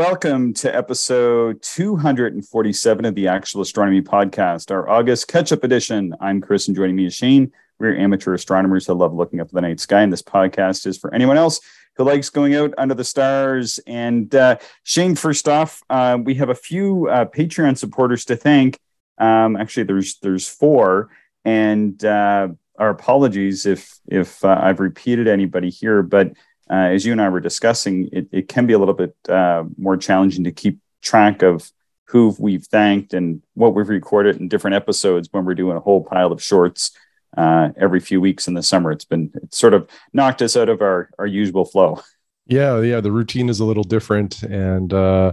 welcome 0.00 0.54
to 0.54 0.74
episode 0.74 1.60
247 1.60 3.04
of 3.04 3.14
the 3.14 3.28
Actual 3.28 3.60
Astronomy 3.60 4.00
Podcast, 4.00 4.70
our 4.70 4.88
August 4.88 5.28
catch 5.28 5.52
up 5.52 5.62
edition. 5.62 6.14
I'm 6.22 6.40
Chris, 6.40 6.68
and 6.68 6.74
joining 6.74 6.96
me 6.96 7.04
is 7.04 7.14
Shane. 7.14 7.52
We're 7.78 7.98
amateur 7.98 8.32
astronomers 8.32 8.86
who 8.86 8.94
love 8.94 9.12
looking 9.12 9.40
up 9.40 9.48
at 9.48 9.52
the 9.52 9.60
night 9.60 9.78
sky, 9.78 10.00
and 10.00 10.10
this 10.10 10.22
podcast 10.22 10.86
is 10.86 10.96
for 10.96 11.12
anyone 11.12 11.36
else 11.36 11.60
who 11.96 12.04
likes 12.04 12.30
going 12.30 12.54
out 12.54 12.72
under 12.78 12.94
the 12.94 13.04
stars. 13.04 13.78
And 13.86 14.34
uh, 14.34 14.56
Shane, 14.84 15.16
first 15.16 15.46
off, 15.46 15.82
uh, 15.90 16.16
we 16.24 16.34
have 16.36 16.48
a 16.48 16.54
few 16.54 17.06
uh, 17.10 17.26
Patreon 17.26 17.76
supporters 17.76 18.24
to 18.24 18.36
thank. 18.36 18.78
Um, 19.18 19.54
actually, 19.54 19.82
there's 19.82 20.18
there's 20.20 20.48
four, 20.48 21.10
and 21.44 22.02
uh, 22.02 22.48
our 22.78 22.88
apologies 22.88 23.66
if 23.66 24.00
if 24.06 24.42
uh, 24.46 24.60
I've 24.62 24.80
repeated 24.80 25.28
anybody 25.28 25.68
here, 25.68 26.02
but 26.02 26.32
uh, 26.70 26.90
as 26.94 27.04
you 27.04 27.12
and 27.12 27.20
I 27.20 27.28
were 27.28 27.40
discussing, 27.40 28.08
it, 28.12 28.28
it 28.30 28.48
can 28.48 28.66
be 28.66 28.74
a 28.74 28.78
little 28.78 28.94
bit 28.94 29.14
uh, 29.28 29.64
more 29.76 29.96
challenging 29.96 30.44
to 30.44 30.52
keep 30.52 30.78
track 31.02 31.42
of 31.42 31.70
who 32.04 32.34
we've 32.38 32.64
thanked 32.64 33.14
and 33.14 33.42
what 33.54 33.74
we've 33.74 33.88
recorded 33.88 34.36
in 34.36 34.48
different 34.48 34.76
episodes 34.76 35.28
when 35.32 35.44
we're 35.44 35.54
doing 35.54 35.76
a 35.76 35.80
whole 35.80 36.04
pile 36.04 36.32
of 36.32 36.42
shorts 36.42 36.92
uh, 37.36 37.70
every 37.76 38.00
few 38.00 38.20
weeks 38.20 38.48
in 38.48 38.54
the 38.54 38.62
summer. 38.62 38.92
It's 38.92 39.04
been 39.04 39.30
it's 39.34 39.58
sort 39.58 39.74
of 39.74 39.88
knocked 40.12 40.42
us 40.42 40.56
out 40.56 40.68
of 40.68 40.80
our 40.80 41.10
our 41.18 41.26
usual 41.26 41.64
flow. 41.64 42.00
Yeah, 42.46 42.80
yeah, 42.80 43.00
the 43.00 43.12
routine 43.12 43.48
is 43.48 43.60
a 43.60 43.64
little 43.64 43.84
different, 43.84 44.42
and 44.42 44.92
uh, 44.92 45.32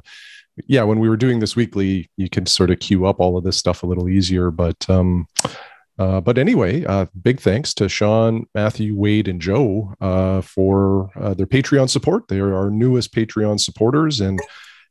yeah, 0.68 0.84
when 0.84 1.00
we 1.00 1.10
were 1.10 1.18
doing 1.18 1.40
this 1.40 1.56
weekly, 1.56 2.10
you 2.16 2.30
can 2.30 2.46
sort 2.46 2.70
of 2.70 2.80
queue 2.80 3.06
up 3.06 3.20
all 3.20 3.38
of 3.38 3.44
this 3.44 3.58
stuff 3.58 3.84
a 3.84 3.88
little 3.88 4.08
easier. 4.08 4.52
But 4.52 4.88
um, 4.90 5.28
uh, 6.00 6.22
but 6.22 6.38
anyway, 6.38 6.86
uh, 6.86 7.06
big 7.22 7.40
thanks 7.40 7.74
to 7.76 7.90
Sean, 7.90 8.46
Matthew, 8.54 8.96
Wade, 8.96 9.28
and 9.28 9.42
Joe 9.42 9.94
uh, 10.00 10.42
for 10.42 11.10
uh, 11.16 11.34
their 11.34 11.48
Patreon 11.48 11.90
support. 11.90 12.28
They 12.28 12.40
are 12.40 12.54
our 12.54 12.70
newest 12.70 13.14
Patreon 13.14 13.60
supporters. 13.60 14.22
And 14.22 14.40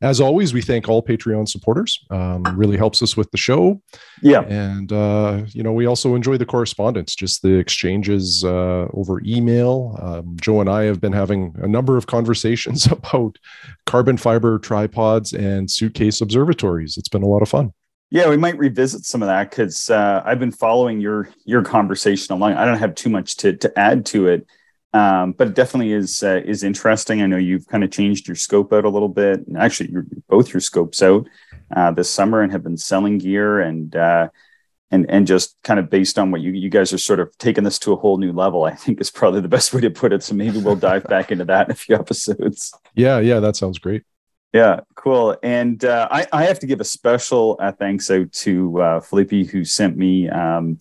as 0.03 0.21
always, 0.21 0.53
we 0.53 0.61
thank 0.61 0.89
all 0.89 1.03
Patreon 1.03 1.49
supporters. 1.49 2.05
Um, 2.11 2.43
really 2.55 2.77
helps 2.77 3.03
us 3.03 3.17
with 3.17 3.31
the 3.31 3.39
show. 3.39 3.81
Yeah. 4.21 4.41
And, 4.43 4.93
uh, 4.93 5.45
you 5.49 5.63
know, 5.63 5.73
we 5.73 5.87
also 5.87 6.15
enjoy 6.15 6.37
the 6.37 6.45
correspondence, 6.45 7.15
just 7.15 7.43
the 7.43 7.55
exchanges 7.55 8.45
uh, 8.45 8.89
over 8.93 9.23
email. 9.25 9.97
Um, 10.03 10.37
Joe 10.41 10.61
and 10.61 10.69
I 10.69 10.83
have 10.83 11.01
been 11.01 11.13
having 11.13 11.55
a 11.63 11.69
number 11.69 11.97
of 11.97 12.07
conversations 12.07 12.87
about 12.91 13.39
carbon 13.87 14.17
fiber 14.17 14.59
tripods 14.59 15.33
and 15.33 15.71
suitcase 15.71 16.21
observatories. 16.21 16.97
It's 16.97 17.09
been 17.09 17.23
a 17.23 17.29
lot 17.29 17.43
of 17.43 17.49
fun. 17.49 17.73
Yeah, 18.11 18.31
we 18.31 18.37
might 18.37 18.57
revisit 18.57 19.05
some 19.05 19.23
of 19.23 19.27
that 19.27 19.51
because 19.51 19.91
uh, 19.91 20.23
I've 20.25 20.39
been 20.39 20.53
following 20.53 21.01
your 21.01 21.29
your 21.45 21.63
conversation 21.63 22.35
along. 22.35 22.53
I 22.53 22.65
don't 22.65 22.79
have 22.79 22.95
too 22.95 23.11
much 23.11 23.37
to 23.39 23.57
to 23.57 23.79
add 23.79 24.07
to 24.07 24.29
it, 24.29 24.47
um, 24.93 25.33
but 25.33 25.49
it 25.49 25.55
definitely 25.55 25.93
is 25.93 26.23
uh, 26.23 26.41
is 26.45 26.63
interesting. 26.63 27.21
I 27.21 27.27
know 27.27 27.37
you've 27.37 27.67
kind 27.67 27.83
of 27.83 27.91
changed 27.91 28.29
your 28.29 28.37
scope 28.37 28.73
out 28.73 28.85
a 28.85 28.89
little 28.89 29.09
bit, 29.09 29.47
and 29.47 29.59
actually, 29.59 29.93
both 30.29 30.53
your 30.53 30.61
scopes 30.61 31.03
out 31.03 31.27
uh, 31.75 31.91
this 31.91 32.11
summer 32.11 32.43
and 32.43 32.53
have 32.53 32.63
been 32.63 32.77
selling 32.77 33.19
gear 33.19 33.61
and 33.61 33.97
uh, 33.97 34.29
and 34.93 35.11
and 35.11 35.27
just 35.27 35.57
kind 35.65 35.81
of 35.81 35.91
based 35.91 36.17
on 36.17 36.31
what 36.31 36.41
you 36.41 36.53
you 36.53 36.71
guys 36.71 36.93
are 36.93 36.99
sort 36.99 37.19
of 37.19 37.37
taking 37.39 37.65
this 37.65 37.79
to 37.81 37.93
a 37.93 37.97
whole 37.97 38.19
new 38.19 38.33
level. 38.33 38.65
I 38.65 38.75
think 38.75 39.01
is 39.01 39.11
probably 39.11 39.41
the 39.41 39.49
best 39.49 39.75
way 39.75 39.81
to 39.81 39.91
put 39.91 40.13
it. 40.13 40.23
So 40.23 40.35
maybe 40.35 40.59
we'll 40.59 40.77
dive 40.77 41.05
back 41.05 41.33
into 41.33 41.45
that 41.47 41.67
in 41.67 41.73
a 41.73 41.75
few 41.75 41.97
episodes. 41.97 42.73
Yeah, 42.95 43.19
yeah, 43.19 43.41
that 43.41 43.57
sounds 43.57 43.79
great. 43.79 44.05
Yeah, 44.57 44.81
cool. 44.95 45.37
And 45.43 45.85
uh, 45.85 46.09
I, 46.11 46.27
I 46.33 46.45
have 46.47 46.59
to 46.61 46.67
give 46.67 46.81
a 46.81 46.85
special 46.85 47.59
uh, 47.61 47.73
thanks 47.73 48.11
out 48.11 48.33
to 48.33 48.81
uh, 48.81 49.01
Felipe 49.01 49.51
who 49.51 49.67
sent 49.67 49.99
me 49.99 50.31
um, 50.31 50.79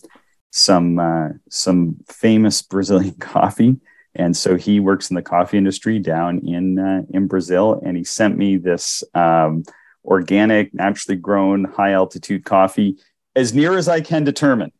some 0.50 0.98
uh, 0.98 1.28
some 1.50 1.98
famous 2.08 2.62
Brazilian 2.62 3.14
coffee. 3.20 3.76
And 4.14 4.34
so 4.34 4.56
he 4.56 4.80
works 4.80 5.10
in 5.10 5.14
the 5.14 5.20
coffee 5.20 5.58
industry 5.58 5.98
down 5.98 6.38
in 6.38 6.78
uh, 6.78 7.02
in 7.10 7.26
Brazil, 7.26 7.82
and 7.84 7.98
he 7.98 8.04
sent 8.04 8.38
me 8.38 8.56
this 8.56 9.04
um, 9.12 9.62
organic, 10.06 10.72
naturally 10.72 11.18
grown, 11.18 11.64
high 11.64 11.92
altitude 11.92 12.46
coffee, 12.46 12.96
as 13.34 13.52
near 13.52 13.76
as 13.76 13.88
I 13.88 14.00
can 14.00 14.24
determine. 14.24 14.72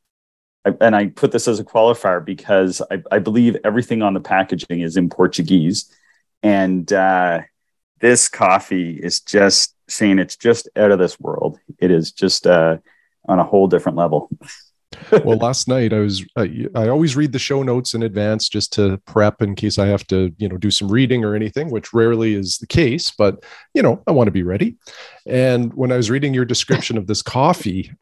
I, 0.65 0.73
and 0.81 0.97
I 0.97 1.09
put 1.09 1.33
this 1.33 1.49
as 1.49 1.61
a 1.61 1.65
qualifier 1.65 2.25
because 2.25 2.81
I, 2.91 3.03
I 3.13 3.19
believe 3.19 3.59
everything 3.63 4.01
on 4.01 4.15
the 4.15 4.21
packaging 4.21 4.81
is 4.81 4.97
in 4.97 5.11
Portuguese, 5.11 5.95
and 6.43 6.91
uh, 6.95 7.41
this 8.01 8.29
coffee 8.29 8.93
is 8.93 9.21
just 9.21 9.75
saying 9.89 10.19
it's 10.19 10.37
just 10.37 10.69
out 10.77 10.91
of 10.91 10.99
this 10.99 11.19
world. 11.21 11.59
It 11.79 11.91
is 11.91 12.13
just 12.13 12.47
uh, 12.47 12.79
on 13.27 13.39
a 13.39 13.45
whole 13.45 13.69
different 13.69 13.99
level. 13.99 14.29
well, 15.25 15.37
last 15.37 15.69
night 15.69 15.93
I 15.93 15.99
was 15.99 16.25
I, 16.37 16.67
I, 16.75 16.89
always 16.89 17.17
read 17.17 17.33
the 17.33 17.39
show 17.39 17.63
notes 17.63 17.93
in 17.93 18.03
advance 18.03 18.49
just 18.49 18.73
to 18.75 18.97
prep 18.99 19.43
in 19.43 19.55
case 19.55 19.79
I 19.79 19.87
have 19.87 20.07
to 20.07 20.33
you 20.39 20.49
know 20.49 20.57
do 20.57 20.71
some 20.71 20.89
reading 20.89 21.25
or 21.25 21.35
anything, 21.35 21.71
which 21.71 21.93
rarely 21.93 22.35
is 22.35 22.59
the 22.59 22.67
case. 22.67 23.11
But 23.11 23.45
you 23.75 23.83
know 23.83 24.03
I 24.07 24.13
want 24.13 24.29
to 24.29 24.33
be 24.33 24.43
ready. 24.43 24.77
And 25.27 25.75
when 25.75 25.93
I 25.93 25.97
was 25.97 26.11
reading 26.11 26.35
your 26.35 26.45
description 26.45 26.97
of 26.97 27.07
this 27.07 27.23
coffee. 27.23 27.93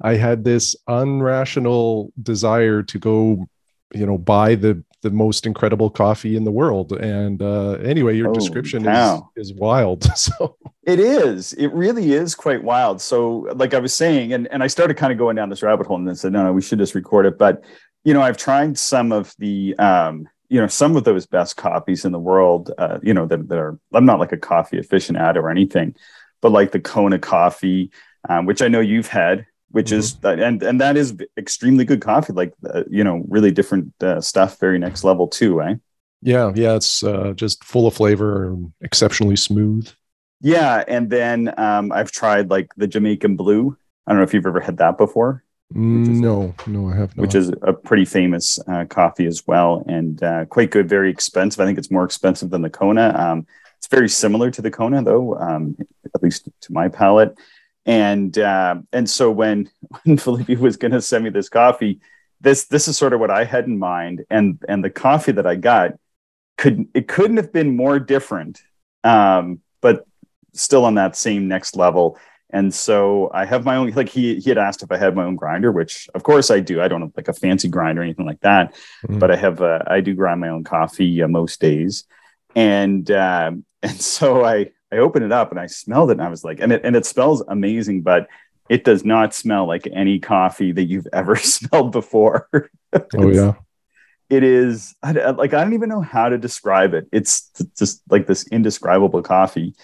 I 0.00 0.14
had 0.14 0.44
this 0.44 0.74
unrational 0.88 2.10
desire 2.22 2.82
to 2.82 2.98
go, 2.98 3.46
you 3.94 4.06
know, 4.06 4.18
buy 4.18 4.54
the 4.54 4.82
the 5.02 5.10
most 5.10 5.46
incredible 5.46 5.90
coffee 5.90 6.36
in 6.36 6.44
the 6.44 6.50
world. 6.50 6.92
And 6.92 7.42
uh, 7.42 7.72
anyway, 7.72 8.16
your 8.16 8.30
oh, 8.30 8.34
description 8.34 8.86
is, 8.86 9.20
is 9.36 9.52
wild. 9.52 10.06
So 10.16 10.56
it 10.84 11.00
is. 11.00 11.52
It 11.54 11.72
really 11.72 12.12
is 12.12 12.34
quite 12.34 12.62
wild. 12.62 13.00
So, 13.00 13.48
like 13.56 13.74
I 13.74 13.78
was 13.78 13.92
saying, 13.92 14.32
and, 14.32 14.46
and 14.48 14.62
I 14.62 14.68
started 14.68 14.96
kind 14.96 15.12
of 15.12 15.18
going 15.18 15.36
down 15.36 15.48
this 15.48 15.62
rabbit 15.62 15.86
hole 15.86 15.96
and 15.96 16.06
then 16.06 16.14
said, 16.14 16.32
no, 16.32 16.44
no, 16.44 16.52
we 16.52 16.62
should 16.62 16.78
just 16.78 16.94
record 16.94 17.26
it. 17.26 17.38
But, 17.38 17.64
you 18.04 18.14
know, 18.14 18.22
I've 18.22 18.36
tried 18.36 18.78
some 18.78 19.10
of 19.10 19.34
the, 19.38 19.74
um, 19.78 20.28
you 20.48 20.60
know, 20.60 20.68
some 20.68 20.96
of 20.96 21.04
those 21.04 21.26
best 21.26 21.56
coffees 21.56 22.04
in 22.04 22.12
the 22.12 22.18
world, 22.18 22.70
uh, 22.78 22.98
you 23.02 23.14
know, 23.14 23.26
that, 23.26 23.48
that 23.48 23.58
are, 23.58 23.78
I'm 23.92 24.04
not 24.04 24.20
like 24.20 24.32
a 24.32 24.36
coffee 24.36 24.78
efficient 24.78 25.18
aficionado 25.18 25.36
or 25.36 25.50
anything, 25.50 25.96
but 26.40 26.52
like 26.52 26.70
the 26.70 26.80
Kona 26.80 27.18
coffee, 27.18 27.90
um, 28.28 28.46
which 28.46 28.62
I 28.62 28.68
know 28.68 28.80
you've 28.80 29.08
had, 29.08 29.46
which 29.72 29.86
mm-hmm. 29.86 29.98
is 29.98 30.16
and 30.22 30.62
and 30.62 30.80
that 30.80 30.96
is 30.96 31.16
extremely 31.36 31.84
good 31.84 32.00
coffee 32.00 32.32
like 32.32 32.52
uh, 32.72 32.84
you 32.88 33.02
know 33.02 33.24
really 33.28 33.50
different 33.50 33.92
uh, 34.02 34.20
stuff 34.20 34.58
very 34.60 34.78
next 34.78 35.02
level 35.02 35.26
too 35.26 35.60
eh? 35.60 35.74
Yeah 36.20 36.52
yeah 36.54 36.76
it's 36.76 37.02
uh, 37.02 37.32
just 37.34 37.64
full 37.64 37.86
of 37.86 37.94
flavor 37.94 38.48
and 38.48 38.72
exceptionally 38.80 39.36
smooth. 39.36 39.90
Yeah 40.40 40.84
and 40.86 41.10
then 41.10 41.52
um, 41.58 41.90
i've 41.92 42.12
tried 42.12 42.50
like 42.50 42.68
the 42.76 42.86
jamaican 42.86 43.36
blue. 43.36 43.76
I 44.06 44.12
don't 44.12 44.18
know 44.18 44.24
if 44.24 44.34
you've 44.34 44.46
ever 44.46 44.60
had 44.60 44.78
that 44.78 44.96
before. 44.98 45.42
No 45.74 46.54
no 46.66 46.90
i 46.90 46.94
have 46.94 47.16
not. 47.16 47.22
which 47.22 47.34
is 47.34 47.50
a 47.62 47.72
pretty 47.72 48.04
famous 48.04 48.58
uh, 48.68 48.84
coffee 48.84 49.26
as 49.26 49.46
well 49.46 49.84
and 49.88 50.22
uh, 50.22 50.44
quite 50.44 50.70
good 50.70 50.88
very 50.88 51.10
expensive. 51.10 51.60
I 51.60 51.66
think 51.66 51.78
it's 51.78 51.90
more 51.90 52.04
expensive 52.04 52.50
than 52.50 52.62
the 52.62 52.70
kona. 52.70 53.14
Um, 53.16 53.46
it's 53.78 53.88
very 53.88 54.08
similar 54.08 54.50
to 54.50 54.62
the 54.62 54.70
kona 54.70 55.02
though 55.02 55.34
um, 55.38 55.76
at 56.14 56.22
least 56.22 56.48
to 56.60 56.72
my 56.72 56.88
palate 56.88 57.36
and 57.86 58.36
uh, 58.38 58.76
and 58.92 59.08
so 59.08 59.30
when 59.30 59.70
when 60.04 60.16
Felipe 60.16 60.58
was 60.58 60.76
going 60.76 60.92
to 60.92 61.02
send 61.02 61.24
me 61.24 61.30
this 61.30 61.48
coffee, 61.48 62.00
this 62.40 62.64
this 62.64 62.88
is 62.88 62.96
sort 62.96 63.12
of 63.12 63.20
what 63.20 63.30
I 63.30 63.44
had 63.44 63.66
in 63.66 63.78
mind, 63.78 64.24
and 64.30 64.62
and 64.68 64.84
the 64.84 64.90
coffee 64.90 65.32
that 65.32 65.46
I 65.46 65.56
got 65.56 65.92
could 66.58 66.86
it 66.94 67.08
couldn't 67.08 67.36
have 67.38 67.52
been 67.52 67.76
more 67.76 67.98
different, 67.98 68.62
um, 69.04 69.60
but 69.80 70.06
still 70.52 70.84
on 70.84 70.94
that 70.96 71.16
same 71.16 71.48
next 71.48 71.76
level. 71.76 72.18
And 72.50 72.72
so 72.72 73.30
I 73.32 73.46
have 73.46 73.64
my 73.64 73.76
own 73.76 73.90
like 73.92 74.10
he 74.10 74.38
he 74.38 74.50
had 74.50 74.58
asked 74.58 74.82
if 74.82 74.92
I 74.92 74.98
had 74.98 75.16
my 75.16 75.24
own 75.24 75.36
grinder, 75.36 75.72
which 75.72 76.08
of 76.14 76.22
course 76.22 76.50
I 76.50 76.60
do. 76.60 76.82
I 76.82 76.88
don't 76.88 77.00
have 77.00 77.12
like 77.16 77.28
a 77.28 77.32
fancy 77.32 77.68
grinder 77.68 78.02
or 78.02 78.04
anything 78.04 78.26
like 78.26 78.40
that, 78.40 78.74
mm-hmm. 79.06 79.18
but 79.18 79.30
I 79.30 79.36
have 79.36 79.62
uh, 79.62 79.80
I 79.86 80.00
do 80.02 80.14
grind 80.14 80.40
my 80.40 80.50
own 80.50 80.62
coffee 80.62 81.22
uh, 81.22 81.28
most 81.28 81.60
days, 81.60 82.04
and 82.54 83.10
uh, 83.10 83.52
and 83.82 84.00
so 84.00 84.44
I 84.44 84.70
I 84.92 84.98
opened 84.98 85.24
it 85.24 85.32
up 85.32 85.50
and 85.50 85.58
I 85.58 85.66
smelled 85.66 86.10
it 86.10 86.14
and 86.14 86.22
I 86.22 86.28
was 86.28 86.44
like, 86.44 86.60
and 86.60 86.72
it 86.72 86.82
and 86.84 86.94
it 86.94 87.06
smells 87.06 87.42
amazing, 87.48 88.02
but 88.02 88.28
it 88.68 88.84
does 88.84 89.04
not 89.04 89.34
smell 89.34 89.66
like 89.66 89.88
any 89.92 90.18
coffee 90.18 90.72
that 90.72 90.84
you've 90.84 91.08
ever 91.12 91.36
smelled 91.36 91.92
before. 91.92 92.48
oh 92.92 93.30
yeah. 93.30 93.54
It 94.28 94.44
is 94.44 94.94
I, 95.02 95.12
like 95.12 95.54
I 95.54 95.62
don't 95.62 95.74
even 95.74 95.88
know 95.88 96.00
how 96.00 96.28
to 96.28 96.38
describe 96.38 96.94
it. 96.94 97.06
It's 97.12 97.50
just 97.76 98.02
like 98.10 98.26
this 98.26 98.46
indescribable 98.48 99.22
coffee. 99.22 99.74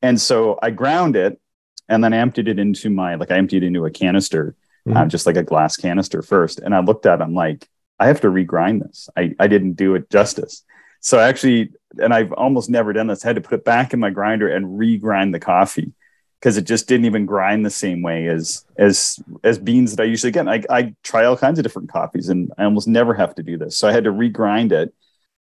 And 0.00 0.20
so 0.20 0.58
I 0.62 0.70
ground 0.70 1.16
it 1.16 1.40
and 1.88 2.04
then 2.04 2.12
I 2.12 2.18
emptied 2.18 2.48
it 2.48 2.58
into 2.58 2.90
my 2.90 3.16
like 3.16 3.30
I 3.30 3.36
emptied 3.36 3.62
it 3.62 3.66
into 3.66 3.84
a 3.86 3.90
canister, 3.90 4.54
mm-hmm. 4.86 4.96
uh, 4.96 5.06
just 5.06 5.26
like 5.26 5.36
a 5.36 5.42
glass 5.42 5.76
canister 5.76 6.22
first. 6.22 6.58
And 6.58 6.74
I 6.74 6.80
looked 6.80 7.06
at 7.06 7.20
it, 7.20 7.24
I'm 7.24 7.34
like, 7.34 7.68
I 7.98 8.06
have 8.06 8.20
to 8.20 8.28
regrind 8.28 8.82
this. 8.82 9.08
I, 9.16 9.34
I 9.38 9.48
didn't 9.48 9.72
do 9.72 9.94
it 9.94 10.10
justice. 10.10 10.62
So 11.00 11.18
actually, 11.18 11.72
and 12.02 12.12
I've 12.12 12.32
almost 12.32 12.70
never 12.70 12.92
done 12.92 13.06
this, 13.06 13.24
I 13.24 13.28
had 13.28 13.36
to 13.36 13.42
put 13.42 13.54
it 13.54 13.64
back 13.64 13.92
in 13.92 14.00
my 14.00 14.10
grinder 14.10 14.48
and 14.48 14.78
regrind 14.78 15.32
the 15.32 15.40
coffee 15.40 15.92
because 16.40 16.56
it 16.56 16.64
just 16.64 16.86
didn't 16.86 17.06
even 17.06 17.26
grind 17.26 17.64
the 17.64 17.70
same 17.70 18.02
way 18.02 18.26
as 18.26 18.64
as 18.76 19.18
as 19.42 19.58
beans 19.58 19.94
that 19.94 20.02
I 20.02 20.06
usually 20.06 20.32
get. 20.32 20.48
I, 20.48 20.62
I 20.70 20.94
try 21.02 21.24
all 21.24 21.36
kinds 21.36 21.58
of 21.58 21.64
different 21.64 21.90
coffees 21.90 22.28
and 22.28 22.52
I 22.58 22.64
almost 22.64 22.88
never 22.88 23.14
have 23.14 23.34
to 23.36 23.42
do 23.42 23.58
this. 23.58 23.76
So 23.76 23.88
I 23.88 23.92
had 23.92 24.04
to 24.04 24.12
regrind 24.12 24.72
it. 24.72 24.94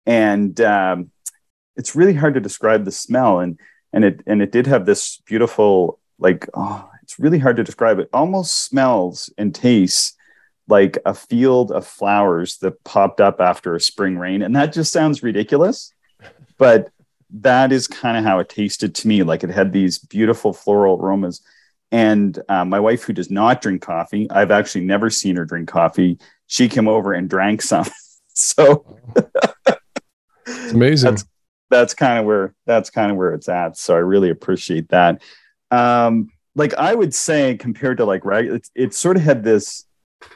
And 0.06 0.58
um, 0.60 1.10
it's 1.76 1.94
really 1.94 2.14
hard 2.14 2.34
to 2.34 2.40
describe 2.40 2.84
the 2.84 2.92
smell. 2.92 3.40
And 3.40 3.58
and 3.92 4.04
it 4.04 4.22
and 4.26 4.40
it 4.40 4.52
did 4.52 4.66
have 4.66 4.86
this 4.86 5.18
beautiful, 5.26 5.98
like, 6.18 6.48
oh, 6.54 6.88
it's 7.02 7.18
really 7.18 7.38
hard 7.38 7.56
to 7.56 7.64
describe. 7.64 7.98
It 7.98 8.08
almost 8.12 8.64
smells 8.64 9.32
and 9.36 9.54
tastes 9.54 10.16
like 10.70 10.98
a 11.04 11.12
field 11.14 11.72
of 11.72 11.86
flowers 11.86 12.58
that 12.58 12.82
popped 12.84 13.20
up 13.20 13.40
after 13.40 13.74
a 13.74 13.80
spring 13.80 14.16
rain. 14.18 14.42
And 14.42 14.54
that 14.56 14.72
just 14.72 14.92
sounds 14.92 15.22
ridiculous. 15.22 15.92
But 16.58 16.90
that 17.30 17.72
is 17.72 17.86
kind 17.86 18.18
of 18.18 18.24
how 18.24 18.38
it 18.38 18.50
tasted 18.50 18.94
to 18.96 19.08
me. 19.08 19.22
Like 19.22 19.42
it 19.42 19.48
had 19.48 19.72
these 19.72 19.98
beautiful 19.98 20.52
floral 20.52 21.00
aromas. 21.00 21.40
And 21.90 22.38
uh, 22.50 22.66
my 22.66 22.78
wife, 22.78 23.02
who 23.04 23.14
does 23.14 23.30
not 23.30 23.62
drink 23.62 23.80
coffee, 23.80 24.30
I've 24.30 24.50
actually 24.50 24.84
never 24.84 25.08
seen 25.08 25.36
her 25.36 25.46
drink 25.46 25.70
coffee. 25.70 26.18
She 26.48 26.68
came 26.68 26.86
over 26.86 27.14
and 27.14 27.30
drank 27.30 27.62
some. 27.62 27.86
so 28.34 28.84
it's 30.46 30.72
amazing. 30.72 31.12
That's, 31.12 31.24
that's 31.70 31.94
kind 31.94 32.18
of 32.18 32.26
where 32.26 32.54
that's 32.66 32.90
kind 32.90 33.10
of 33.10 33.16
where 33.16 33.32
it's 33.32 33.48
at. 33.48 33.78
So 33.78 33.94
I 33.94 34.00
really 34.00 34.28
appreciate 34.28 34.90
that. 34.90 35.22
Um, 35.70 36.28
like 36.54 36.74
I 36.74 36.94
would 36.94 37.14
say, 37.14 37.56
compared 37.56 37.98
to 37.98 38.04
like 38.04 38.24
regular, 38.24 38.56
it, 38.56 38.68
it 38.74 38.94
sort 38.94 39.16
of 39.16 39.22
had 39.22 39.44
this 39.44 39.86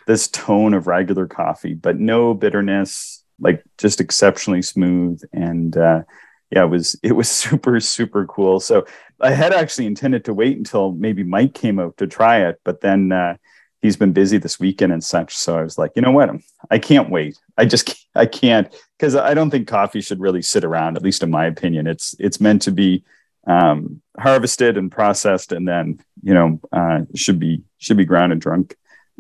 this 0.07 0.29
tone 0.29 0.75
of 0.75 0.87
regular 0.87 1.27
coffee, 1.27 1.75
but 1.75 1.99
no 1.99 2.35
bitterness. 2.35 3.23
Like 3.41 3.65
just 3.79 4.01
exceptionally 4.01 4.63
smooth 4.63 5.21
and 5.33 5.77
uh, 5.77 6.03
yeah, 6.51 6.65
it 6.65 6.69
was 6.69 6.97
it 7.03 7.13
was 7.13 7.29
super 7.29 7.81
super 7.81 8.27
cool. 8.27 8.61
So 8.61 8.87
I 9.21 9.31
had 9.31 9.53
actually 9.53 9.87
intended 9.87 10.25
to 10.25 10.35
wait 10.35 10.57
until 10.57 10.93
maybe 10.93 11.23
Mike 11.23 11.55
came 11.55 11.79
out 11.79 11.97
to 11.99 12.07
try 12.07 12.47
it, 12.47 12.61
but 12.65 12.81
then 12.81 13.13
uh, 13.13 13.37
he's 13.83 13.97
been 13.97 14.13
busy 14.13 14.39
this 14.39 14.59
weekend 14.59 14.93
and 14.93 15.05
such. 15.05 15.37
So 15.37 15.59
I 15.59 15.63
was 15.63 15.79
like, 15.79 15.93
you 15.97 16.03
know 16.03 16.11
what? 16.11 16.31
I 16.71 16.79
can't 16.79 17.11
wait. 17.11 17.37
I 17.59 17.65
just 17.65 17.87
can't, 17.87 17.99
I 18.15 18.27
can't 18.27 18.75
because 18.99 19.17
I 19.17 19.35
don't 19.35 19.51
think 19.51 19.69
coffee 19.69 20.01
should 20.01 20.21
really 20.21 20.43
sit 20.43 20.65
around. 20.65 20.97
At 20.97 21.03
least 21.03 21.23
in 21.23 21.31
my 21.31 21.47
opinion, 21.47 21.87
it's 21.87 22.15
it's 22.19 22.41
meant 22.41 22.63
to 22.63 22.73
be 22.73 23.05
um, 23.47 24.01
harvested 24.19 24.79
and 24.79 24.91
processed, 24.91 25.53
and 25.53 25.67
then 25.69 26.01
you 26.23 26.35
know 26.35 26.61
uh, 26.73 27.01
should 27.15 27.39
be 27.39 27.63
should 27.79 27.97
be 27.97 28.05
ground 28.05 28.33
and 28.33 28.41
drunk 28.41 28.77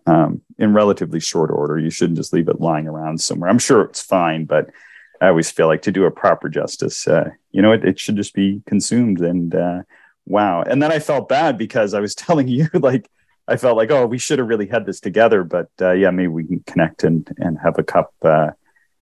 um, 0.06 0.42
in 0.58 0.74
relatively 0.74 1.20
short 1.20 1.50
order. 1.50 1.78
You 1.78 1.90
shouldn't 1.90 2.18
just 2.18 2.32
leave 2.32 2.48
it 2.48 2.60
lying 2.60 2.86
around 2.86 3.20
somewhere. 3.20 3.50
I'm 3.50 3.58
sure 3.58 3.82
it's 3.82 4.02
fine, 4.02 4.44
but 4.44 4.70
I 5.20 5.28
always 5.28 5.50
feel 5.50 5.66
like 5.66 5.82
to 5.82 5.92
do 5.92 6.04
a 6.04 6.10
proper 6.10 6.48
justice, 6.48 7.06
uh, 7.08 7.30
you 7.52 7.62
know, 7.62 7.72
it, 7.72 7.84
it 7.84 7.98
should 7.98 8.16
just 8.16 8.34
be 8.34 8.62
consumed. 8.66 9.20
And 9.20 9.54
uh, 9.54 9.82
wow. 10.26 10.62
And 10.62 10.82
then 10.82 10.92
I 10.92 10.98
felt 10.98 11.28
bad 11.28 11.56
because 11.56 11.94
I 11.94 12.00
was 12.00 12.14
telling 12.14 12.48
you 12.48 12.68
like 12.74 13.08
I 13.46 13.56
felt 13.56 13.76
like, 13.76 13.90
oh, 13.90 14.06
we 14.06 14.18
should 14.18 14.38
have 14.38 14.48
really 14.48 14.66
had 14.66 14.86
this 14.86 15.00
together. 15.00 15.44
But 15.44 15.68
uh, 15.80 15.92
yeah, 15.92 16.10
maybe 16.10 16.28
we 16.28 16.44
can 16.44 16.60
connect 16.66 17.04
and 17.04 17.28
and 17.38 17.58
have 17.62 17.78
a 17.78 17.82
cup 17.82 18.12
uh, 18.22 18.50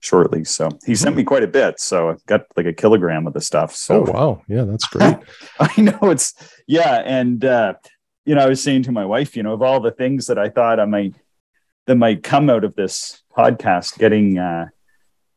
shortly. 0.01 0.45
So 0.45 0.71
he 0.85 0.95
sent 0.95 1.17
me 1.17 1.25
quite 1.25 1.43
a 1.43 1.49
bit. 1.49 1.79
So 1.79 2.11
I 2.11 2.15
got 2.27 2.43
like 2.57 2.67
a 2.67 2.73
kilogram 2.73 3.27
of 3.27 3.35
the 3.35 3.41
stuff. 3.41 3.75
So 3.75 4.07
oh, 4.07 4.11
wow, 4.11 4.43
yeah, 4.49 4.65
that's 4.65 4.87
great. 4.87 5.17
I 5.61 5.81
know 5.81 6.11
it's 6.11 6.35
yeah, 6.67 7.03
and 7.05 7.45
uh, 7.45 7.75
you 8.25 8.35
know, 8.35 8.43
I 8.43 8.49
was 8.49 8.63
saying 8.63 8.85
to 8.85 8.93
my 8.93 9.05
wife, 9.05 9.37
you 9.37 9.43
know, 9.43 9.55
of 9.55 9.63
all 9.63 9.81
the 9.81 9.91
things 9.91 10.27
that 10.27 10.39
I 10.39 10.49
thought 10.49 10.81
I 10.81 10.85
might 10.85 11.15
that 11.87 11.97
might 11.97 12.23
come 12.23 12.51
out 12.51 12.65
of 12.65 12.77
this 12.77 13.23
podcast, 13.37 13.99
getting 13.99 14.39
uh, 14.39 14.67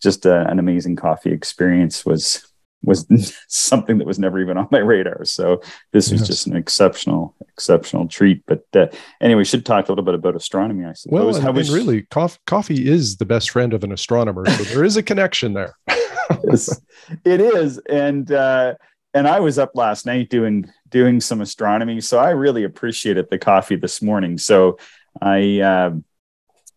just 0.02 0.26
a, 0.26 0.42
uh, 0.42 0.52
an 0.52 0.60
amazing 0.60 0.96
coffee 0.96 1.32
experience 1.32 2.06
was 2.06 2.46
was 2.84 3.08
something 3.48 3.98
that 3.98 4.08
was 4.08 4.20
never 4.20 4.40
even 4.40 4.58
on 4.58 4.68
my 4.72 4.80
radar. 4.80 5.26
So 5.26 5.62
this 5.94 6.12
was 6.12 6.22
yes. 6.22 6.28
just 6.28 6.48
an 6.48 6.56
exceptional, 6.56 7.36
exceptional 7.50 8.08
treat. 8.08 8.44
But 8.46 8.66
uh, 8.76 8.88
anyway, 9.22 9.40
we 9.40 9.46
should 9.46 9.66
talk 9.66 9.88
a 9.88 9.92
little 9.92 10.04
bit 10.04 10.16
about 10.16 10.36
astronomy, 10.36 10.86
I 10.86 10.94
suppose. 10.94 11.14
Well, 11.14 11.36
and, 11.36 11.44
How 11.44 11.52
was... 11.52 11.72
really, 11.72 12.04
coffee, 12.04 12.40
coffee 12.46 12.88
is 12.88 13.18
the 13.18 13.26
best 13.26 13.50
friend 13.50 13.74
of 13.74 13.84
an 13.84 13.92
astronomer, 13.92 14.46
so 14.46 14.64
there 14.66 14.84
is 14.84 14.98
a 14.98 15.04
connection 15.04 15.54
there. 15.54 15.76
it 15.88 17.42
is, 17.42 17.78
and 17.90 18.32
uh, 18.32 18.76
and 19.14 19.28
I 19.28 19.40
was 19.40 19.60
up 19.60 19.72
last 19.76 20.06
night 20.06 20.30
doing 20.30 20.72
doing 20.90 21.22
some 21.22 21.42
astronomy, 21.42 22.02
so 22.02 22.20
I 22.20 22.32
really 22.32 22.64
appreciated 22.64 23.28
the 23.30 23.40
coffee 23.40 23.76
this 23.76 24.02
morning. 24.02 24.38
So 24.38 24.78
I. 25.22 25.60
Uh, 25.60 25.92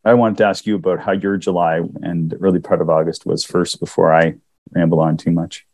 I 0.05 0.15
wanted 0.15 0.39
to 0.39 0.45
ask 0.45 0.67
you 0.67 0.77
about 0.77 1.01
how 1.01 1.11
your 1.11 1.37
July 1.37 1.81
and 2.01 2.33
early 2.41 2.61
part 2.61 2.81
of 2.81 2.89
August 2.89 3.27
was 3.27 3.43
first 3.43 3.81
before 3.81 4.15
I 4.15 4.37
ramble 4.71 5.01
on 5.01 5.17
too 5.17 5.33
much. 5.33 5.67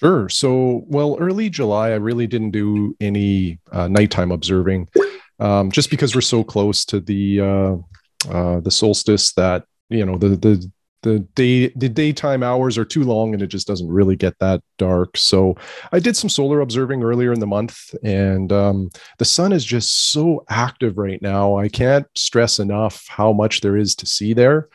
Sure. 0.00 0.28
So, 0.28 0.84
well, 0.88 1.16
early 1.20 1.48
July, 1.48 1.90
I 1.90 1.94
really 1.94 2.26
didn't 2.26 2.50
do 2.50 2.96
any 3.00 3.60
uh, 3.70 3.86
nighttime 3.86 4.32
observing, 4.32 4.88
um, 5.38 5.70
just 5.70 5.88
because 5.88 6.16
we're 6.16 6.20
so 6.20 6.42
close 6.42 6.84
to 6.86 7.00
the 7.00 7.40
uh, 7.40 7.76
uh, 8.28 8.60
the 8.60 8.72
solstice 8.72 9.32
that 9.34 9.64
you 9.88 10.04
know 10.04 10.18
the 10.18 10.30
the 10.30 10.70
the 11.06 11.20
day 11.20 11.68
the 11.76 11.88
daytime 11.88 12.42
hours 12.42 12.76
are 12.76 12.84
too 12.84 13.04
long 13.04 13.32
and 13.32 13.40
it 13.40 13.46
just 13.46 13.68
doesn't 13.68 13.88
really 13.88 14.16
get 14.16 14.36
that 14.40 14.60
dark. 14.76 15.16
So, 15.16 15.56
I 15.92 16.00
did 16.00 16.16
some 16.16 16.28
solar 16.28 16.60
observing 16.60 17.04
earlier 17.04 17.32
in 17.32 17.38
the 17.38 17.46
month, 17.46 17.94
and 18.02 18.52
um, 18.52 18.90
the 19.18 19.24
sun 19.24 19.52
is 19.52 19.64
just 19.64 20.10
so 20.10 20.44
active 20.48 20.98
right 20.98 21.22
now. 21.22 21.56
I 21.56 21.68
can't 21.68 22.06
stress 22.16 22.58
enough 22.58 23.06
how 23.08 23.32
much 23.32 23.60
there 23.60 23.76
is 23.76 23.94
to 23.96 24.06
see 24.06 24.34
there. 24.34 24.68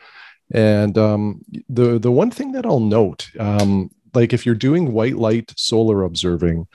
And 0.54 0.96
um, 0.96 1.42
the 1.68 1.98
the 1.98 2.10
one 2.10 2.30
thing 2.30 2.52
that 2.52 2.64
I'll 2.64 2.80
note, 2.80 3.28
um, 3.38 3.90
like 4.14 4.32
if 4.32 4.46
you're 4.46 4.54
doing 4.54 4.92
white 4.92 5.16
light 5.16 5.52
solar 5.58 6.02
observing, 6.02 6.66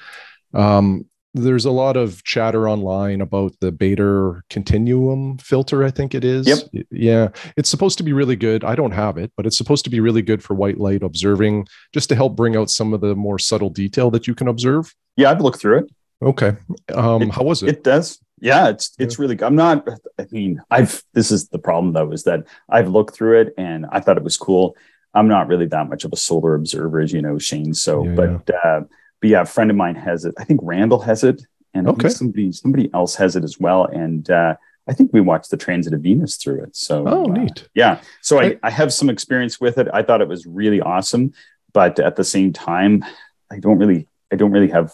um, 0.53 1.06
there's 1.33 1.65
a 1.65 1.71
lot 1.71 1.97
of 1.97 2.23
chatter 2.23 2.67
online 2.67 3.21
about 3.21 3.53
the 3.59 3.71
Baader 3.71 4.41
continuum 4.49 5.37
filter, 5.37 5.83
I 5.83 5.91
think 5.91 6.15
it 6.15 6.23
is. 6.23 6.47
Yep. 6.47 6.85
Yeah. 6.91 7.29
It's 7.55 7.69
supposed 7.69 7.97
to 7.99 8.03
be 8.03 8.13
really 8.13 8.35
good. 8.35 8.63
I 8.63 8.75
don't 8.75 8.91
have 8.91 9.17
it, 9.17 9.31
but 9.37 9.45
it's 9.45 9.57
supposed 9.57 9.83
to 9.85 9.89
be 9.89 9.99
really 9.99 10.21
good 10.21 10.43
for 10.43 10.55
white 10.55 10.79
light 10.79 11.03
observing, 11.03 11.67
just 11.93 12.09
to 12.09 12.15
help 12.15 12.35
bring 12.35 12.55
out 12.55 12.69
some 12.69 12.93
of 12.93 13.01
the 13.01 13.15
more 13.15 13.39
subtle 13.39 13.69
detail 13.69 14.09
that 14.11 14.27
you 14.27 14.35
can 14.35 14.47
observe. 14.47 14.93
Yeah, 15.15 15.31
I've 15.31 15.41
looked 15.41 15.59
through 15.59 15.79
it. 15.79 15.91
Okay. 16.21 16.55
Um, 16.93 17.23
it, 17.23 17.31
how 17.31 17.43
was 17.43 17.61
it? 17.61 17.69
It 17.69 17.83
does. 17.83 18.19
Yeah, 18.39 18.69
it's 18.69 18.93
it's 18.99 19.17
yeah. 19.17 19.21
really 19.21 19.35
good. 19.35 19.45
I'm 19.45 19.55
not 19.55 19.87
I 20.19 20.27
mean, 20.31 20.61
I've 20.69 21.03
this 21.13 21.31
is 21.31 21.49
the 21.49 21.59
problem 21.59 21.93
though, 21.93 22.11
is 22.11 22.23
that 22.23 22.45
I've 22.69 22.87
looked 22.87 23.15
through 23.15 23.41
it 23.41 23.53
and 23.57 23.85
I 23.91 23.99
thought 23.99 24.17
it 24.17 24.23
was 24.23 24.37
cool. 24.37 24.75
I'm 25.13 25.27
not 25.27 25.47
really 25.47 25.65
that 25.67 25.89
much 25.89 26.03
of 26.03 26.13
a 26.13 26.17
solar 26.17 26.53
observer, 26.53 26.99
as 26.99 27.11
you 27.11 27.21
know, 27.21 27.39
Shane. 27.39 27.73
So, 27.73 28.03
yeah, 28.03 28.11
but 28.11 28.29
yeah. 28.49 28.55
Uh, 28.63 28.81
but 29.21 29.29
yeah, 29.29 29.41
a 29.41 29.45
friend 29.45 29.69
of 29.69 29.77
mine 29.77 29.95
has 29.95 30.25
it. 30.25 30.35
I 30.37 30.43
think 30.43 30.59
Randall 30.63 30.99
has 30.99 31.23
it, 31.23 31.45
and 31.73 31.87
okay. 31.87 32.09
somebody 32.09 32.51
somebody 32.51 32.89
else 32.93 33.15
has 33.15 33.35
it 33.35 33.43
as 33.43 33.59
well. 33.59 33.85
And 33.85 34.29
uh, 34.29 34.55
I 34.87 34.93
think 34.93 35.11
we 35.13 35.21
watched 35.21 35.51
the 35.51 35.57
transit 35.57 35.93
of 35.93 36.01
Venus 36.01 36.37
through 36.37 36.63
it. 36.63 36.75
So, 36.75 37.05
oh, 37.07 37.25
uh, 37.25 37.27
neat. 37.27 37.67
Yeah. 37.73 38.01
So 38.21 38.39
I, 38.39 38.57
I 38.63 38.69
have 38.69 38.93
some 38.93 39.09
experience 39.09 39.59
with 39.59 39.77
it. 39.77 39.87
I 39.93 40.01
thought 40.01 40.21
it 40.21 40.27
was 40.27 40.45
really 40.45 40.81
awesome, 40.81 41.33
but 41.73 41.99
at 41.99 42.15
the 42.15 42.23
same 42.23 42.53
time, 42.53 43.03
I 43.51 43.59
don't 43.59 43.77
really 43.77 44.07
I 44.31 44.35
don't 44.35 44.51
really 44.51 44.69
have 44.69 44.93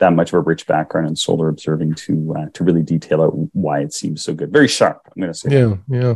that 0.00 0.12
much 0.14 0.30
of 0.30 0.34
a 0.34 0.40
rich 0.40 0.66
background 0.66 1.06
in 1.08 1.14
solar 1.14 1.48
observing 1.48 1.94
to 1.94 2.34
uh, 2.36 2.46
to 2.54 2.64
really 2.64 2.82
detail 2.82 3.22
out 3.22 3.32
why 3.52 3.80
it 3.80 3.92
seems 3.92 4.22
so 4.22 4.34
good. 4.34 4.52
Very 4.52 4.68
sharp, 4.68 5.00
I'm 5.06 5.20
going 5.20 5.32
to 5.32 5.38
say. 5.38 5.50
Yeah, 5.50 5.76
yeah, 5.88 6.14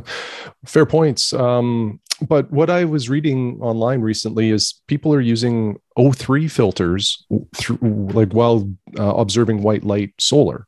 fair 0.66 0.86
points. 0.86 1.32
Um, 1.32 2.00
but 2.26 2.50
what 2.50 2.70
I 2.70 2.84
was 2.84 3.08
reading 3.08 3.58
online 3.60 4.00
recently 4.00 4.50
is 4.50 4.80
people 4.86 5.12
are 5.14 5.20
using 5.20 5.78
O3 5.98 6.50
filters 6.50 7.24
through, 7.56 7.78
like 8.12 8.32
while 8.32 8.70
uh, 8.98 9.14
observing 9.14 9.62
white 9.62 9.84
light 9.84 10.12
solar. 10.18 10.66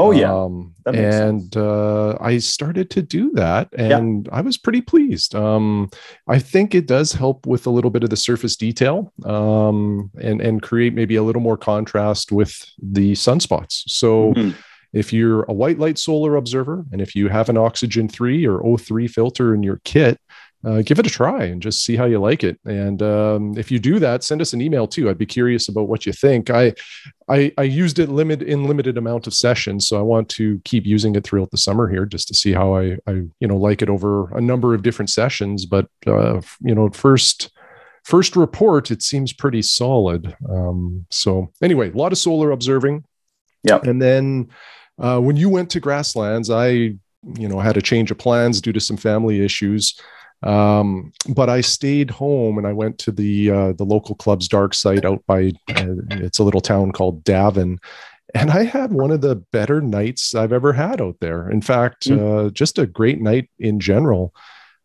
Oh 0.00 0.12
yeah, 0.12 0.32
um, 0.32 0.74
and 0.86 1.54
uh, 1.56 2.16
I 2.20 2.38
started 2.38 2.88
to 2.90 3.02
do 3.02 3.32
that, 3.32 3.68
and 3.76 4.26
yeah. 4.26 4.34
I 4.34 4.40
was 4.40 4.56
pretty 4.56 4.80
pleased. 4.80 5.34
Um, 5.34 5.90
I 6.26 6.38
think 6.38 6.74
it 6.74 6.86
does 6.86 7.12
help 7.12 7.46
with 7.46 7.66
a 7.66 7.70
little 7.70 7.90
bit 7.90 8.02
of 8.02 8.08
the 8.08 8.16
surface 8.16 8.56
detail, 8.56 9.12
um, 9.26 10.10
and 10.18 10.40
and 10.40 10.62
create 10.62 10.94
maybe 10.94 11.16
a 11.16 11.22
little 11.22 11.42
more 11.42 11.58
contrast 11.58 12.32
with 12.32 12.64
the 12.80 13.12
sunspots. 13.12 13.82
So. 13.88 14.32
Mm-hmm. 14.34 14.58
If 14.92 15.12
you're 15.12 15.44
a 15.44 15.52
white 15.52 15.78
light 15.78 15.98
solar 15.98 16.34
observer 16.34 16.84
and 16.90 17.00
if 17.00 17.14
you 17.14 17.28
have 17.28 17.48
an 17.48 17.56
oxygen 17.56 18.08
3 18.08 18.44
or 18.44 18.58
O3 18.58 19.08
filter 19.08 19.54
in 19.54 19.62
your 19.62 19.80
kit, 19.84 20.20
uh, 20.64 20.82
give 20.82 20.98
it 20.98 21.06
a 21.06 21.10
try 21.10 21.44
and 21.44 21.62
just 21.62 21.84
see 21.84 21.96
how 21.96 22.04
you 22.04 22.18
like 22.18 22.44
it. 22.44 22.58
And 22.66 23.02
um, 23.02 23.54
if 23.56 23.70
you 23.70 23.78
do 23.78 23.98
that, 23.98 24.22
send 24.22 24.42
us 24.42 24.52
an 24.52 24.60
email 24.60 24.86
too. 24.86 25.08
I'd 25.08 25.16
be 25.16 25.26
curious 25.26 25.68
about 25.68 25.88
what 25.88 26.04
you 26.04 26.12
think. 26.12 26.50
I, 26.50 26.74
I, 27.28 27.52
I 27.56 27.62
used 27.62 27.98
it 27.98 28.10
limit 28.10 28.42
in 28.42 28.64
limited 28.64 28.98
amount 28.98 29.26
of 29.26 29.32
sessions, 29.32 29.88
so 29.88 29.98
I 29.98 30.02
want 30.02 30.28
to 30.30 30.60
keep 30.64 30.84
using 30.84 31.14
it 31.16 31.24
throughout 31.24 31.50
the 31.50 31.56
summer 31.56 31.88
here 31.88 32.04
just 32.04 32.28
to 32.28 32.34
see 32.34 32.52
how 32.52 32.76
I, 32.76 32.98
I 33.06 33.22
you 33.40 33.48
know, 33.48 33.56
like 33.56 33.80
it 33.80 33.88
over 33.88 34.36
a 34.36 34.40
number 34.40 34.74
of 34.74 34.82
different 34.82 35.10
sessions. 35.10 35.64
But 35.64 35.88
uh, 36.06 36.42
you 36.60 36.74
know, 36.74 36.90
first 36.90 37.50
first 38.04 38.36
report, 38.36 38.90
it 38.90 39.02
seems 39.02 39.32
pretty 39.32 39.62
solid. 39.62 40.36
Um, 40.48 41.06
so 41.10 41.50
anyway, 41.62 41.90
a 41.90 41.96
lot 41.96 42.12
of 42.12 42.18
solar 42.18 42.50
observing. 42.50 43.04
Yeah, 43.62 43.78
and 43.82 44.00
then 44.00 44.50
uh, 44.98 45.20
when 45.20 45.36
you 45.36 45.48
went 45.48 45.70
to 45.70 45.80
grasslands, 45.80 46.50
I 46.50 46.68
you 46.68 47.48
know 47.48 47.60
had 47.60 47.78
a 47.78 47.82
change 47.82 48.10
of 48.10 48.18
plans 48.18 48.60
due 48.60 48.72
to 48.72 48.80
some 48.80 48.98
family 48.98 49.42
issues. 49.42 49.98
Um, 50.42 51.12
but 51.28 51.50
I 51.50 51.60
stayed 51.60 52.10
home 52.10 52.56
and 52.56 52.66
I 52.66 52.72
went 52.72 52.98
to 53.00 53.12
the 53.12 53.50
uh, 53.50 53.72
the 53.72 53.84
local 53.84 54.14
club's 54.14 54.48
dark 54.48 54.74
site 54.74 55.04
out 55.04 55.22
by 55.26 55.52
uh, 55.68 55.94
it's 56.10 56.38
a 56.38 56.44
little 56.44 56.62
town 56.62 56.92
called 56.92 57.24
Davin, 57.24 57.78
and 58.34 58.50
I 58.50 58.64
had 58.64 58.92
one 58.92 59.10
of 59.10 59.20
the 59.20 59.36
better 59.36 59.80
nights 59.80 60.34
I've 60.34 60.52
ever 60.52 60.72
had 60.72 61.00
out 61.00 61.16
there. 61.20 61.50
In 61.50 61.60
fact, 61.60 62.08
mm. 62.08 62.46
uh, 62.46 62.50
just 62.50 62.78
a 62.78 62.86
great 62.86 63.20
night 63.20 63.50
in 63.58 63.80
general. 63.80 64.34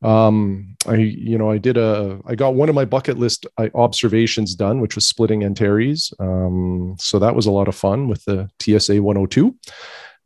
Um, 0.01 0.75
I 0.85 0.95
you 0.95 1.37
know 1.37 1.49
I 1.49 1.57
did 1.57 1.77
a 1.77 2.19
I 2.25 2.35
got 2.35 2.55
one 2.55 2.69
of 2.69 2.75
my 2.75 2.85
bucket 2.85 3.17
list 3.17 3.45
uh, 3.57 3.69
observations 3.75 4.55
done, 4.55 4.81
which 4.81 4.95
was 4.95 5.07
splitting 5.07 5.43
Antares. 5.43 6.13
Um, 6.19 6.95
so 6.99 7.17
that 7.19 7.35
was 7.35 7.45
a 7.45 7.51
lot 7.51 7.69
of 7.69 7.75
fun 7.75 8.07
with 8.07 8.23
the 8.25 8.49
TSA 8.59 9.01
102. 9.01 9.55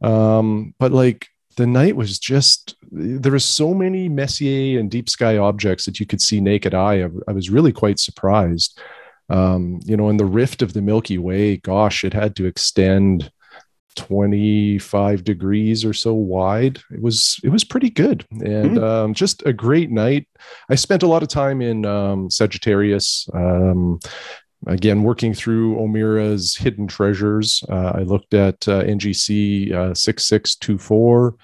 Um, 0.02 0.74
but 0.80 0.92
like 0.92 1.28
the 1.60 1.68
night 1.68 1.98
was 1.98 2.18
just 2.18 2.76
there 2.90 3.34
was 3.34 3.44
so 3.44 3.74
many 3.74 4.08
Messier 4.08 4.80
and 4.80 4.90
deep 4.90 5.10
sky 5.10 5.38
objects 5.38 5.84
that 5.86 6.00
you 6.00 6.06
could 6.06 6.22
see 6.22 6.40
naked 6.40 6.74
eye. 6.74 7.04
I, 7.04 7.10
I 7.28 7.34
was 7.34 7.50
really 7.50 7.74
quite 7.74 8.00
surprised. 8.00 8.80
um, 9.30 9.82
you 9.84 9.98
know, 9.98 10.08
in 10.08 10.16
the 10.16 10.26
rift 10.26 10.62
of 10.62 10.72
the 10.72 10.82
Milky 10.82 11.18
Way, 11.18 11.58
gosh, 11.58 12.06
it 12.06 12.14
had 12.14 12.34
to 12.38 12.46
extend 12.46 13.30
25 13.98 15.26
degrees 15.26 15.84
or 15.84 15.94
so 15.94 16.14
wide. 16.14 16.80
It 16.92 17.02
was 17.02 17.38
it 17.44 17.50
was 17.50 17.66
pretty 17.66 17.90
good 17.90 18.26
and 18.32 18.78
mm-hmm. 18.78 18.84
um, 18.84 19.14
just 19.14 19.46
a 19.46 19.52
great 19.52 19.92
night. 19.92 20.30
I 20.70 20.76
spent 20.76 21.04
a 21.04 21.08
lot 21.08 21.24
of 21.24 21.30
time 21.30 21.62
in 21.62 21.86
um, 21.86 22.30
Sagittarius. 22.30 23.28
Again, 24.68 25.04
working 25.04 25.34
through 25.34 25.80
O'Meara's 25.80 26.56
hidden 26.56 26.88
treasures. 26.88 27.64
Uh, 27.70 27.94
I 27.96 28.02
looked 28.02 28.34
at 28.34 28.68
uh, 28.68 28.84
NGC 28.84 29.72
uh, 29.72 29.94
6624. 29.94 31.36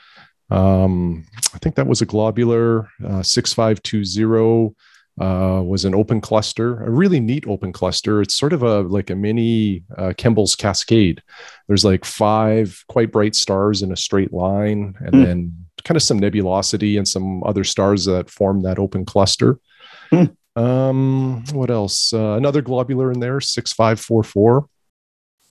Um, 0.51 1.25
I 1.53 1.57
think 1.59 1.75
that 1.75 1.87
was 1.87 2.01
a 2.01 2.05
globular 2.05 2.89
uh, 3.05 3.23
6520 3.23 4.75
uh, 5.19 5.61
was 5.63 5.85
an 5.85 5.95
open 5.95 6.19
cluster, 6.19 6.83
a 6.83 6.89
really 6.89 7.19
neat 7.19 7.47
open 7.47 7.71
cluster. 7.71 8.21
It's 8.21 8.35
sort 8.35 8.51
of 8.51 8.63
a 8.63 8.81
like 8.81 9.09
a 9.09 9.15
mini 9.15 9.83
uh, 9.97 10.13
Kemble's 10.17 10.55
cascade. 10.55 11.23
There's 11.67 11.85
like 11.85 12.03
five 12.03 12.83
quite 12.89 13.11
bright 13.11 13.35
stars 13.35 13.81
in 13.81 13.91
a 13.91 13.97
straight 13.97 14.33
line, 14.33 14.95
and 14.99 15.13
mm. 15.13 15.25
then 15.25 15.65
kind 15.85 15.95
of 15.95 16.03
some 16.03 16.19
nebulosity 16.19 16.97
and 16.97 17.07
some 17.07 17.43
other 17.43 17.63
stars 17.63 18.05
that 18.05 18.29
form 18.29 18.63
that 18.63 18.79
open 18.79 19.05
cluster. 19.05 19.59
Mm. 20.11 20.35
Um, 20.55 21.43
what 21.51 21.69
else? 21.69 22.13
Uh, 22.13 22.35
another 22.37 22.61
globular 22.61 23.11
in 23.11 23.19
there, 23.19 23.41
six 23.41 23.73
five 23.73 23.99
four 23.99 24.23
four. 24.23 24.67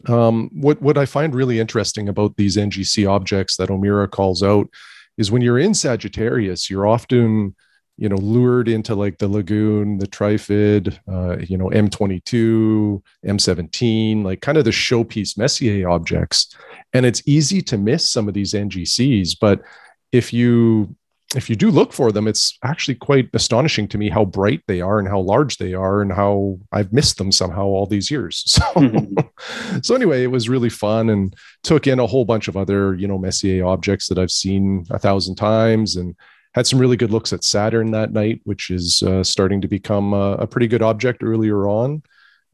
Um, 0.07 0.51
what 0.53 0.81
what 0.81 0.99
I 0.99 1.07
find 1.07 1.35
really 1.35 1.59
interesting 1.61 2.09
about 2.09 2.37
these 2.37 2.57
NGC 2.57 3.09
objects 3.09 3.57
that 3.57 3.71
O'Meara 3.71 4.09
calls 4.09 4.43
out 4.43 4.69
is 5.17 5.31
when 5.31 5.43
you're 5.43 5.59
in 5.59 5.75
Sagittarius, 5.75 6.69
you're 6.71 6.87
often 6.87 7.55
you 7.97 8.09
know 8.09 8.17
lured 8.17 8.69
into 8.69 8.95
like 8.95 9.19
the 9.19 9.29
lagoon 9.29 9.99
the 9.99 10.07
trifid 10.07 10.99
uh, 11.09 11.39
you 11.47 11.57
know 11.57 11.67
m22 11.67 13.01
m17 13.25 14.25
like 14.25 14.41
kind 14.41 14.59
of 14.59 14.65
the 14.65 14.71
showpiece 14.71 15.39
messier 15.39 15.89
objects 15.89 16.57
and 16.93 17.07
it's 17.07 17.23
easy 17.27 17.63
to 17.63 17.79
miss 17.79 18.11
some 18.11 18.27
of 18.27 18.35
these 18.35 18.53
ngcs 18.53 19.37
but 19.41 19.63
if 20.13 20.33
you 20.33 20.95
if 21.35 21.51
you 21.51 21.57
do 21.57 21.71
look 21.71 21.93
for 21.93 22.13
them 22.13 22.29
it's 22.29 22.59
actually 22.65 22.95
quite 22.95 23.29
astonishing 23.35 23.89
to 23.89 23.99
me 23.99 24.09
how 24.09 24.25
bright 24.25 24.63
they 24.67 24.81
are 24.81 24.99
and 24.99 25.09
how 25.09 25.21
large 25.21 25.59
they 25.59 25.75
are 25.75 26.01
and 26.01 26.13
how 26.13 26.59
i've 26.73 26.93
missed 26.93 27.19
them 27.19 27.33
somehow 27.33 27.65
all 27.65 27.87
these 27.87 28.11
years 28.11 28.43
so 28.47 28.63
mm-hmm. 28.75 29.79
so 29.83 29.95
anyway 29.95 30.23
it 30.23 30.31
was 30.31 30.49
really 30.49 30.71
fun 30.71 31.11
and 31.11 31.35
took 31.63 31.87
in 31.87 31.99
a 31.99 32.07
whole 32.07 32.25
bunch 32.25 32.49
of 32.49 32.57
other 32.57 32.95
you 32.95 33.09
know 33.09 33.19
messier 33.19 33.65
objects 33.65 34.09
that 34.09 34.19
i've 34.19 34.31
seen 34.31 34.85
a 34.91 34.99
thousand 34.99 35.37
times 35.37 35.97
and 35.97 36.15
had 36.55 36.67
some 36.67 36.79
really 36.79 36.97
good 36.97 37.11
looks 37.11 37.33
at 37.33 37.43
Saturn 37.43 37.91
that 37.91 38.13
night, 38.13 38.41
which 38.45 38.71
is 38.71 39.03
uh, 39.03 39.25
starting 39.25 39.61
to 39.61 39.69
become 39.69 40.15
a, 40.15 40.35
a, 40.35 40.47
pretty 40.47 40.69
good 40.69 40.83
object 40.83 41.25
earlier 41.25 41.67
on. 41.67 42.03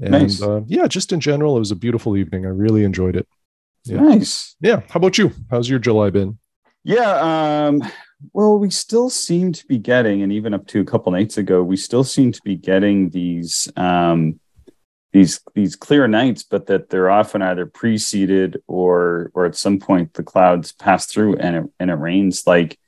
And 0.00 0.12
nice. 0.12 0.40
uh, 0.40 0.62
yeah, 0.66 0.87
just 0.87 1.12
in 1.12 1.20
general, 1.20 1.56
it 1.56 1.58
was 1.58 1.70
a 1.70 1.76
beautiful 1.76 2.16
evening. 2.16 2.46
I 2.46 2.49
really 2.49 2.84
enjoyed 2.84 3.14
it. 3.14 3.28
Yeah. 3.84 4.00
Nice. 4.00 4.56
Yeah. 4.60 4.80
How 4.88 4.96
about 4.96 5.18
you? 5.18 5.32
How's 5.50 5.68
your 5.68 5.78
July 5.78 6.08
been? 6.08 6.38
Yeah. 6.82 7.66
Um, 7.66 7.82
well, 8.32 8.58
we 8.58 8.70
still 8.70 9.10
seem 9.10 9.52
to 9.52 9.66
be 9.66 9.78
getting, 9.78 10.22
and 10.22 10.32
even 10.32 10.54
up 10.54 10.66
to 10.68 10.80
a 10.80 10.84
couple 10.84 11.12
nights 11.12 11.38
ago, 11.38 11.62
we 11.62 11.76
still 11.76 12.04
seem 12.04 12.32
to 12.32 12.40
be 12.44 12.56
getting 12.56 13.10
these 13.10 13.70
um, 13.76 14.38
these 15.12 15.40
these 15.54 15.76
clear 15.76 16.06
nights, 16.06 16.42
but 16.42 16.66
that 16.66 16.90
they're 16.90 17.10
often 17.10 17.42
either 17.42 17.66
preceded 17.66 18.62
or 18.66 19.30
or 19.34 19.46
at 19.46 19.56
some 19.56 19.78
point 19.78 20.14
the 20.14 20.22
clouds 20.22 20.72
pass 20.72 21.06
through 21.06 21.36
and 21.36 21.56
it 21.56 21.64
and 21.80 21.90
it 21.90 21.94
rains. 21.94 22.46
Like 22.46 22.78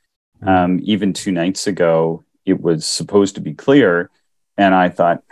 um, 0.45 0.81
even 0.83 1.13
two 1.13 1.33
nights 1.33 1.67
ago, 1.67 2.25
it 2.45 2.61
was 2.61 2.87
supposed 2.87 3.37
to 3.37 3.41
be 3.41 3.55
clear. 3.55 4.11
And 4.57 4.75
I 4.75 4.89
thought, 4.89 5.23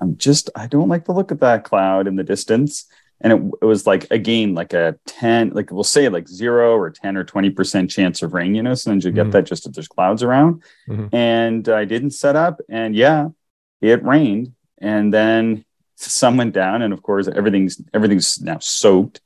I'm 0.00 0.16
just, 0.16 0.50
I 0.54 0.66
don't 0.66 0.88
like 0.88 1.04
the 1.04 1.12
look 1.12 1.30
of 1.30 1.40
that 1.40 1.64
cloud 1.64 2.06
in 2.06 2.16
the 2.16 2.24
distance. 2.24 2.86
And 3.20 3.32
it, 3.32 3.52
it 3.62 3.64
was 3.64 3.86
like, 3.86 4.10
again, 4.10 4.54
like 4.54 4.72
a 4.72 4.98
10, 5.06 5.50
like 5.50 5.70
we'll 5.70 5.84
say 5.84 6.08
like 6.08 6.26
zero 6.28 6.76
or 6.76 6.90
10 6.90 7.16
or 7.16 7.24
20% 7.24 7.90
chance 7.90 8.22
of 8.22 8.32
rain, 8.32 8.54
you 8.54 8.62
know, 8.62 8.74
sometimes 8.74 9.04
you 9.04 9.12
get 9.12 9.24
mm-hmm. 9.24 9.30
that 9.32 9.46
just 9.46 9.66
if 9.66 9.72
there's 9.72 9.88
clouds 9.88 10.22
around. 10.22 10.62
Mm-hmm. 10.88 11.14
And 11.14 11.68
I 11.68 11.84
didn't 11.84 12.12
set 12.12 12.36
up. 12.36 12.60
And 12.68 12.94
yeah, 12.96 13.28
it 13.80 14.02
rained. 14.04 14.54
And 14.78 15.12
then 15.12 15.64
sun 15.96 16.38
went 16.38 16.54
down. 16.54 16.82
And 16.82 16.94
of 16.94 17.02
course, 17.02 17.28
everything's, 17.28 17.80
everything's 17.92 18.40
now 18.40 18.58
soaked 18.58 19.20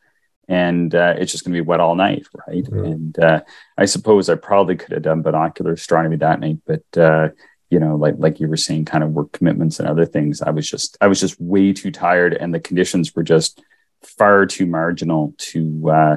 and 0.48 0.94
uh, 0.94 1.14
it's 1.16 1.32
just 1.32 1.44
going 1.44 1.54
to 1.54 1.62
be 1.62 1.66
wet 1.66 1.80
all 1.80 1.94
night, 1.94 2.26
right? 2.46 2.64
Mm-hmm. 2.64 2.84
And 2.84 3.18
uh, 3.18 3.40
I 3.78 3.86
suppose 3.86 4.28
I 4.28 4.34
probably 4.34 4.76
could 4.76 4.92
have 4.92 5.02
done 5.02 5.22
binocular 5.22 5.72
astronomy 5.72 6.16
that 6.16 6.40
night, 6.40 6.58
but 6.66 6.98
uh, 6.98 7.30
you 7.70 7.80
know, 7.80 7.96
like 7.96 8.14
like 8.18 8.40
you 8.40 8.48
were 8.48 8.56
saying, 8.56 8.84
kind 8.84 9.02
of 9.02 9.10
work 9.10 9.32
commitments 9.32 9.80
and 9.80 9.88
other 9.88 10.06
things. 10.06 10.42
I 10.42 10.50
was 10.50 10.68
just 10.68 10.96
I 11.00 11.06
was 11.06 11.20
just 11.20 11.40
way 11.40 11.72
too 11.72 11.90
tired, 11.90 12.34
and 12.34 12.54
the 12.54 12.60
conditions 12.60 13.14
were 13.14 13.22
just 13.22 13.62
far 14.06 14.46
too 14.46 14.66
marginal 14.66 15.34
to 15.38 15.90
uh, 15.90 16.16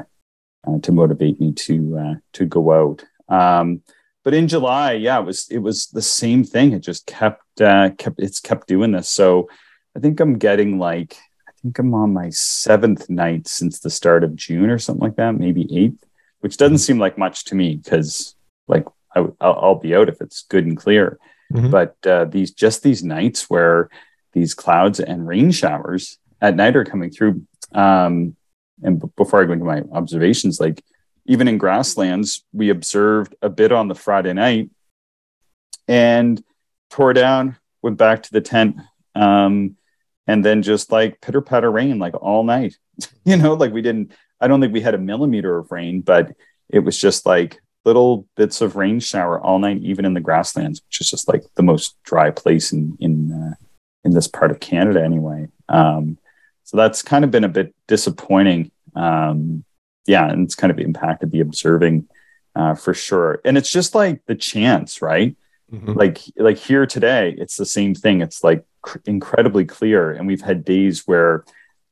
uh, 0.67 0.79
to 0.81 0.91
motivate 0.91 1.39
me 1.39 1.53
to 1.53 1.97
uh, 1.97 2.15
to 2.33 2.45
go 2.45 2.71
out. 2.71 3.03
Um, 3.29 3.81
but 4.23 4.33
in 4.33 4.47
July, 4.47 4.93
yeah, 4.93 5.19
it 5.19 5.25
was 5.25 5.47
it 5.49 5.59
was 5.59 5.87
the 5.87 6.01
same 6.01 6.43
thing. 6.43 6.73
It 6.73 6.79
just 6.79 7.05
kept 7.05 7.43
kept 7.57 8.19
it's 8.19 8.39
kept 8.39 8.67
doing 8.67 8.91
this. 8.91 9.09
So 9.09 9.49
I 9.95 9.99
think 9.99 10.19
I'm 10.19 10.37
getting 10.37 10.79
like 10.79 11.17
I 11.47 11.51
think 11.61 11.79
I'm 11.79 11.93
on 11.93 12.13
my 12.13 12.29
seventh 12.29 13.09
night 13.09 13.47
since 13.47 13.79
the 13.79 13.89
start 13.89 14.23
of 14.23 14.35
June 14.35 14.69
or 14.69 14.77
something 14.77 15.03
like 15.03 15.15
that, 15.15 15.35
maybe 15.35 15.67
eighth, 15.75 16.03
which 16.41 16.57
doesn't 16.57 16.79
seem 16.79 16.99
like 16.99 17.17
much 17.17 17.45
to 17.45 17.55
me 17.55 17.77
because 17.77 18.35
like 18.67 18.85
I, 19.15 19.21
will 19.21 19.79
be 19.81 19.95
out 19.95 20.09
if 20.09 20.21
it's 20.21 20.43
good 20.43 20.65
and 20.65 20.77
clear. 20.77 21.19
Mm-hmm. 21.53 21.71
But 21.71 21.95
uh, 22.05 22.25
these 22.25 22.51
just 22.51 22.83
these 22.83 23.03
nights 23.03 23.49
where 23.49 23.89
these 24.33 24.53
clouds 24.53 24.99
and 24.99 25.27
rain 25.27 25.51
showers 25.51 26.19
at 26.41 26.55
night 26.55 26.75
are 26.75 26.85
coming 26.85 27.09
through. 27.09 27.43
Um, 27.73 28.35
and 28.83 29.01
b- 29.01 29.07
before 29.15 29.41
I 29.41 29.45
go 29.45 29.53
into 29.53 29.65
my 29.65 29.83
observations, 29.91 30.59
like 30.59 30.83
even 31.25 31.47
in 31.47 31.57
grasslands, 31.57 32.43
we 32.53 32.69
observed 32.69 33.35
a 33.41 33.49
bit 33.49 33.71
on 33.71 33.87
the 33.87 33.95
Friday 33.95 34.33
night 34.33 34.69
and 35.87 36.41
tore 36.89 37.13
down, 37.13 37.57
went 37.81 37.97
back 37.97 38.23
to 38.23 38.31
the 38.31 38.41
tent. 38.41 38.77
Um, 39.15 39.77
and 40.27 40.43
then 40.43 40.61
just 40.61 40.91
like 40.91 41.21
pitter 41.21 41.41
patter 41.41 41.71
rain 41.71 41.99
like 41.99 42.13
all 42.21 42.43
night. 42.43 42.77
you 43.25 43.37
know, 43.37 43.53
like 43.53 43.71
we 43.71 43.81
didn't. 43.81 44.11
I 44.39 44.47
don't 44.47 44.61
think 44.61 44.73
we 44.73 44.81
had 44.81 44.93
a 44.93 44.99
millimeter 44.99 45.57
of 45.57 45.71
rain, 45.71 46.01
but 46.01 46.35
it 46.69 46.79
was 46.79 46.99
just 46.99 47.25
like 47.25 47.59
little 47.85 48.27
bits 48.35 48.61
of 48.61 48.75
rain 48.75 48.99
shower 48.99 49.39
all 49.39 49.57
night, 49.57 49.81
even 49.81 50.05
in 50.05 50.13
the 50.13 50.19
grasslands, 50.19 50.81
which 50.85 51.01
is 51.01 51.09
just 51.09 51.27
like 51.27 51.43
the 51.55 51.63
most 51.63 51.95
dry 52.03 52.29
place 52.29 52.71
in 52.71 52.97
in 52.99 53.31
uh, 53.31 53.55
in 54.03 54.11
this 54.11 54.27
part 54.27 54.51
of 54.51 54.59
Canada 54.59 55.03
anyway. 55.03 55.47
Um, 55.69 56.17
so 56.67 56.75
that's 56.75 57.01
kind 57.01 57.23
of 57.23 57.31
been 57.31 57.45
a 57.45 57.49
bit 57.49 57.73
disappointing. 57.87 58.71
Um, 58.93 59.63
yeah, 60.05 60.29
and 60.29 60.43
it's 60.43 60.53
kind 60.53 60.69
of 60.69 60.79
impacted 60.79 61.31
the 61.31 61.39
observing 61.39 62.09
uh, 62.57 62.75
for 62.75 62.93
sure. 62.93 63.39
And 63.45 63.57
it's 63.57 63.71
just 63.71 63.95
like 63.95 64.25
the 64.25 64.35
chance, 64.35 65.01
right? 65.01 65.37
Mm-hmm. 65.71 65.93
Like 65.93 66.19
like 66.35 66.57
here 66.57 66.85
today, 66.85 67.33
it's 67.37 67.55
the 67.55 67.65
same 67.65 67.95
thing. 67.95 68.19
It's 68.19 68.43
like 68.43 68.65
cr- 68.81 68.97
incredibly 69.05 69.63
clear. 69.63 70.11
And 70.11 70.27
we've 70.27 70.41
had 70.41 70.65
days 70.65 71.07
where, 71.07 71.45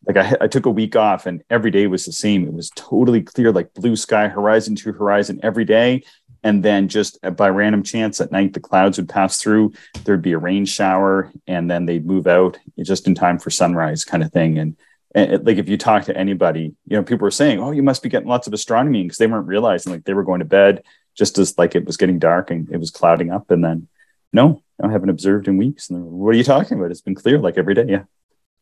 like, 0.05 0.17
I, 0.17 0.35
I 0.41 0.47
took 0.47 0.65
a 0.65 0.69
week 0.69 0.97
off 0.97 1.25
and 1.25 1.41
every 1.49 1.71
day 1.71 1.87
was 1.87 2.03
the 2.03 2.11
same. 2.11 2.45
It 2.45 2.53
was 2.53 2.69
totally 2.75 3.21
clear, 3.21 3.53
like 3.53 3.73
blue 3.73 3.95
sky, 3.95 4.27
horizon 4.27 4.75
to 4.75 4.91
horizon 4.91 5.39
every 5.41 5.63
day. 5.63 6.03
And 6.45 6.61
then 6.61 6.89
just 6.89 7.17
by 7.35 7.49
random 7.49 7.81
chance 7.81 8.21
at 8.21 8.31
night, 8.31 8.53
the 8.53 8.59
clouds 8.59 8.97
would 8.97 9.09
pass 9.09 9.41
through. 9.41 9.73
There'd 10.03 10.21
be 10.21 10.33
a 10.33 10.37
rain 10.37 10.65
shower, 10.65 11.31
and 11.47 11.69
then 11.69 11.87
they'd 11.87 12.05
move 12.05 12.27
out 12.27 12.59
just 12.83 13.07
in 13.07 13.15
time 13.15 13.39
for 13.39 13.49
sunrise, 13.49 14.05
kind 14.05 14.21
of 14.21 14.31
thing. 14.31 14.59
And 14.59 14.77
and 15.15 15.43
like 15.43 15.57
if 15.57 15.67
you 15.67 15.75
talk 15.75 16.03
to 16.05 16.15
anybody, 16.15 16.75
you 16.85 16.97
know, 16.97 17.01
people 17.01 17.25
were 17.25 17.31
saying, 17.31 17.59
"Oh, 17.59 17.71
you 17.71 17.81
must 17.81 18.03
be 18.03 18.09
getting 18.09 18.29
lots 18.29 18.45
of 18.45 18.53
astronomy," 18.53 19.01
because 19.01 19.17
they 19.17 19.25
weren't 19.25 19.47
realizing 19.47 19.91
like 19.91 20.03
they 20.03 20.13
were 20.13 20.23
going 20.23 20.39
to 20.39 20.45
bed 20.45 20.83
just 21.17 21.39
as 21.39 21.57
like 21.57 21.73
it 21.73 21.85
was 21.85 21.97
getting 21.97 22.19
dark 22.19 22.51
and 22.51 22.69
it 22.69 22.77
was 22.77 22.91
clouding 22.91 23.31
up, 23.31 23.49
and 23.49 23.65
then 23.65 23.87
no, 24.31 24.61
I 24.79 24.91
haven't 24.91 25.09
observed 25.09 25.47
in 25.47 25.57
weeks. 25.57 25.89
And 25.89 26.05
what 26.05 26.35
are 26.35 26.37
you 26.37 26.43
talking 26.43 26.77
about? 26.77 26.91
It's 26.91 27.01
been 27.01 27.15
clear 27.15 27.39
like 27.39 27.57
every 27.57 27.73
day. 27.73 27.85
Yeah. 27.87 28.03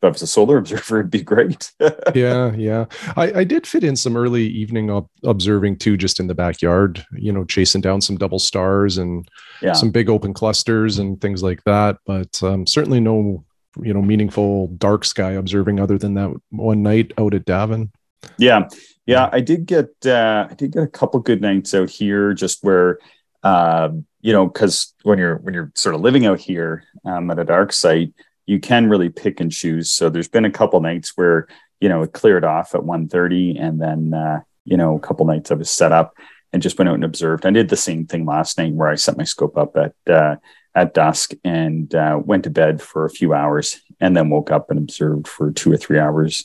If 0.04 0.08
I 0.08 0.12
was 0.12 0.22
a 0.22 0.26
solar 0.26 0.58
observer, 0.58 1.00
it'd 1.00 1.10
be 1.10 1.22
great. 1.22 1.72
yeah, 2.14 2.52
yeah. 2.52 2.84
I, 3.16 3.40
I 3.40 3.44
did 3.44 3.66
fit 3.66 3.84
in 3.84 3.96
some 3.96 4.16
early 4.18 4.46
evening 4.46 4.90
ob- 4.90 5.08
observing 5.24 5.78
too, 5.78 5.96
just 5.96 6.20
in 6.20 6.26
the 6.26 6.34
backyard. 6.34 7.04
You 7.16 7.32
know, 7.32 7.44
chasing 7.44 7.80
down 7.80 8.02
some 8.02 8.18
double 8.18 8.38
stars 8.38 8.98
and 8.98 9.26
yeah. 9.62 9.72
some 9.72 9.90
big 9.90 10.10
open 10.10 10.34
clusters 10.34 10.98
and 10.98 11.18
things 11.20 11.42
like 11.42 11.64
that. 11.64 11.96
But 12.04 12.42
um, 12.42 12.66
certainly 12.66 13.00
no, 13.00 13.44
you 13.82 13.94
know, 13.94 14.02
meaningful 14.02 14.68
dark 14.76 15.06
sky 15.06 15.32
observing 15.32 15.80
other 15.80 15.96
than 15.96 16.14
that 16.14 16.34
one 16.50 16.82
night 16.82 17.12
out 17.16 17.32
at 17.32 17.46
Davin. 17.46 17.90
Yeah, 18.36 18.68
yeah. 19.06 19.30
I 19.32 19.40
did 19.40 19.64
get 19.64 19.88
uh, 20.04 20.48
I 20.50 20.54
did 20.54 20.72
get 20.72 20.82
a 20.82 20.88
couple 20.88 21.20
good 21.20 21.40
nights 21.40 21.72
out 21.74 21.88
here, 21.90 22.34
just 22.34 22.62
where. 22.62 22.98
Uh, 23.42 23.90
you 24.22 24.32
know, 24.32 24.46
because 24.46 24.94
when 25.02 25.18
you're 25.18 25.36
when 25.36 25.52
you're 25.52 25.70
sort 25.74 25.94
of 25.94 26.00
living 26.00 26.24
out 26.24 26.40
here 26.40 26.84
um, 27.04 27.30
at 27.30 27.38
a 27.38 27.44
dark 27.44 27.74
site, 27.74 28.14
you 28.46 28.60
can 28.60 28.88
really 28.88 29.08
pick 29.08 29.40
and 29.40 29.50
choose. 29.50 29.90
So 29.90 30.08
there's 30.08 30.28
been 30.28 30.44
a 30.44 30.50
couple 30.50 30.80
nights 30.80 31.12
where 31.16 31.48
you 31.80 31.88
know 31.88 32.02
it 32.02 32.12
cleared 32.12 32.44
off 32.44 32.74
at 32.74 32.82
1:30, 32.82 33.60
and 33.60 33.80
then 33.80 34.14
uh, 34.14 34.40
you 34.64 34.76
know 34.76 34.96
a 34.96 35.00
couple 35.00 35.26
nights 35.26 35.50
I 35.50 35.54
was 35.54 35.70
set 35.70 35.92
up 35.92 36.14
and 36.52 36.62
just 36.62 36.78
went 36.78 36.88
out 36.88 36.94
and 36.94 37.04
observed. 37.04 37.46
I 37.46 37.50
did 37.50 37.68
the 37.68 37.76
same 37.76 38.06
thing 38.06 38.24
last 38.24 38.58
night 38.58 38.74
where 38.74 38.88
I 38.88 38.94
set 38.94 39.18
my 39.18 39.24
scope 39.24 39.56
up 39.58 39.76
at 39.76 39.94
uh, 40.12 40.36
at 40.74 40.94
dusk 40.94 41.32
and 41.44 41.94
uh, 41.94 42.20
went 42.22 42.44
to 42.44 42.50
bed 42.50 42.80
for 42.82 43.04
a 43.04 43.10
few 43.10 43.32
hours 43.34 43.80
and 44.00 44.16
then 44.16 44.30
woke 44.30 44.50
up 44.50 44.70
and 44.70 44.78
observed 44.78 45.28
for 45.28 45.52
two 45.52 45.72
or 45.72 45.76
three 45.76 45.98
hours 45.98 46.44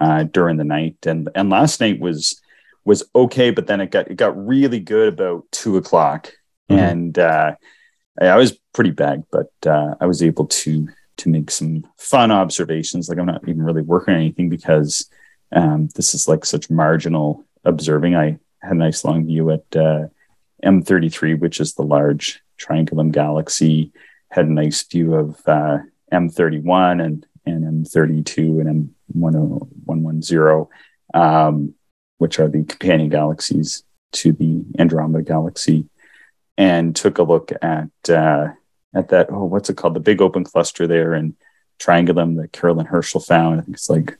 uh, 0.00 0.24
during 0.24 0.56
the 0.56 0.64
night. 0.64 0.96
And 1.06 1.28
and 1.34 1.50
last 1.50 1.80
night 1.80 2.00
was 2.00 2.40
was 2.84 3.04
okay, 3.14 3.50
but 3.50 3.66
then 3.66 3.80
it 3.80 3.90
got 3.90 4.10
it 4.10 4.16
got 4.16 4.46
really 4.46 4.80
good 4.80 5.08
about 5.08 5.44
two 5.50 5.76
o'clock, 5.76 6.32
mm-hmm. 6.70 6.78
and 6.78 7.18
uh, 7.18 7.54
I 8.20 8.36
was 8.36 8.58
pretty 8.72 8.90
bad, 8.90 9.24
but 9.30 9.50
uh, 9.66 9.94
I 10.00 10.06
was 10.06 10.22
able 10.22 10.46
to 10.46 10.88
to 11.18 11.28
make 11.28 11.50
some 11.50 11.86
fun 11.96 12.30
observations. 12.30 13.08
Like 13.08 13.18
I'm 13.18 13.26
not 13.26 13.46
even 13.48 13.62
really 13.62 13.82
working 13.82 14.14
on 14.14 14.20
anything 14.20 14.48
because 14.48 15.08
um, 15.52 15.88
this 15.94 16.14
is 16.14 16.28
like 16.28 16.44
such 16.44 16.70
marginal 16.70 17.44
observing. 17.64 18.16
I 18.16 18.38
had 18.62 18.72
a 18.72 18.74
nice 18.74 19.04
long 19.04 19.26
view 19.26 19.50
at 19.50 19.64
uh, 19.76 20.06
M33, 20.64 21.38
which 21.38 21.60
is 21.60 21.74
the 21.74 21.82
large 21.82 22.40
Triangulum 22.58 23.12
galaxy. 23.12 23.92
Had 24.30 24.46
a 24.46 24.52
nice 24.52 24.82
view 24.82 25.14
of 25.14 25.40
uh, 25.46 25.78
M31 26.12 27.04
and 27.04 27.26
and 27.46 27.86
M32 27.86 28.60
and 28.60 28.94
M110, 29.16 30.68
um, 31.14 31.74
which 32.18 32.38
are 32.38 32.48
the 32.48 32.64
companion 32.64 33.08
galaxies 33.08 33.84
to 34.12 34.32
the 34.32 34.64
Andromeda 34.78 35.22
galaxy, 35.22 35.88
and 36.58 36.94
took 36.94 37.18
a 37.18 37.22
look 37.22 37.52
at 37.62 38.10
uh, 38.10 38.48
at 38.94 39.08
that. 39.08 39.28
Oh, 39.30 39.44
what's 39.44 39.70
it 39.70 39.76
called? 39.76 39.94
The 39.94 40.00
big 40.00 40.20
open 40.20 40.44
cluster 40.44 40.86
there 40.86 41.14
in 41.14 41.36
Triangulum 41.78 42.36
that 42.40 42.52
Carolyn 42.52 42.86
Herschel 42.86 43.20
found. 43.20 43.60
I 43.60 43.62
think 43.62 43.76
it's 43.76 43.90
like 43.90 44.18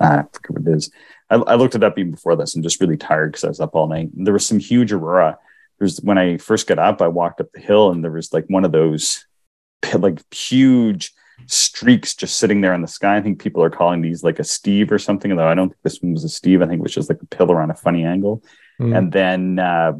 I 0.00 0.24
forget 0.32 0.50
what 0.50 0.62
it 0.62 0.76
is. 0.76 0.90
I, 1.30 1.36
I 1.36 1.54
looked 1.54 1.74
it 1.74 1.84
up 1.84 1.98
even 1.98 2.12
before 2.12 2.36
this. 2.36 2.54
I'm 2.54 2.62
just 2.62 2.80
really 2.80 2.96
tired 2.96 3.32
because 3.32 3.44
I 3.44 3.48
was 3.48 3.60
up 3.60 3.74
all 3.74 3.86
night. 3.86 4.10
And 4.16 4.26
there 4.26 4.34
was 4.34 4.46
some 4.46 4.58
huge 4.58 4.92
aurora. 4.92 5.38
There's 5.78 6.00
when 6.00 6.18
I 6.18 6.36
first 6.36 6.66
got 6.66 6.78
up, 6.78 7.00
I 7.00 7.08
walked 7.08 7.40
up 7.40 7.52
the 7.52 7.60
hill 7.60 7.90
and 7.90 8.04
there 8.04 8.10
was 8.10 8.32
like 8.32 8.46
one 8.48 8.64
of 8.64 8.72
those 8.72 9.26
like 9.94 10.20
huge 10.34 11.14
streaks 11.46 12.14
just 12.14 12.36
sitting 12.36 12.60
there 12.60 12.74
in 12.74 12.82
the 12.82 12.88
sky. 12.88 13.16
I 13.16 13.22
think 13.22 13.40
people 13.40 13.62
are 13.62 13.70
calling 13.70 14.02
these 14.02 14.22
like 14.22 14.38
a 14.38 14.44
Steve 14.44 14.92
or 14.92 14.98
something, 14.98 15.34
though 15.34 15.48
I 15.48 15.54
don't 15.54 15.70
think 15.70 15.82
this 15.82 16.02
one 16.02 16.12
was 16.12 16.24
a 16.24 16.28
Steve. 16.28 16.60
I 16.60 16.66
think 16.66 16.80
it 16.80 16.82
was 16.82 16.94
just 16.94 17.08
like 17.08 17.22
a 17.22 17.26
pillar 17.26 17.60
on 17.60 17.70
a 17.70 17.74
funny 17.74 18.04
angle. 18.04 18.42
Mm. 18.78 18.96
And 18.96 19.12
then 19.12 19.58
uh, 19.58 19.92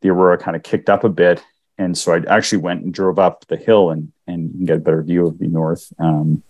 the 0.00 0.10
aurora 0.10 0.38
kind 0.38 0.56
of 0.56 0.62
kicked 0.62 0.90
up 0.90 1.04
a 1.04 1.08
bit. 1.08 1.42
And 1.82 1.98
so 1.98 2.14
I 2.14 2.22
actually 2.28 2.58
went 2.58 2.84
and 2.84 2.94
drove 2.94 3.18
up 3.18 3.46
the 3.46 3.56
hill 3.56 3.90
and 3.90 4.12
and 4.26 4.50
you 4.52 4.58
can 4.58 4.66
get 4.66 4.76
a 4.76 4.80
better 4.80 5.02
view 5.02 5.26
of 5.26 5.38
the 5.38 5.48
north 5.48 5.92
um, 5.98 6.42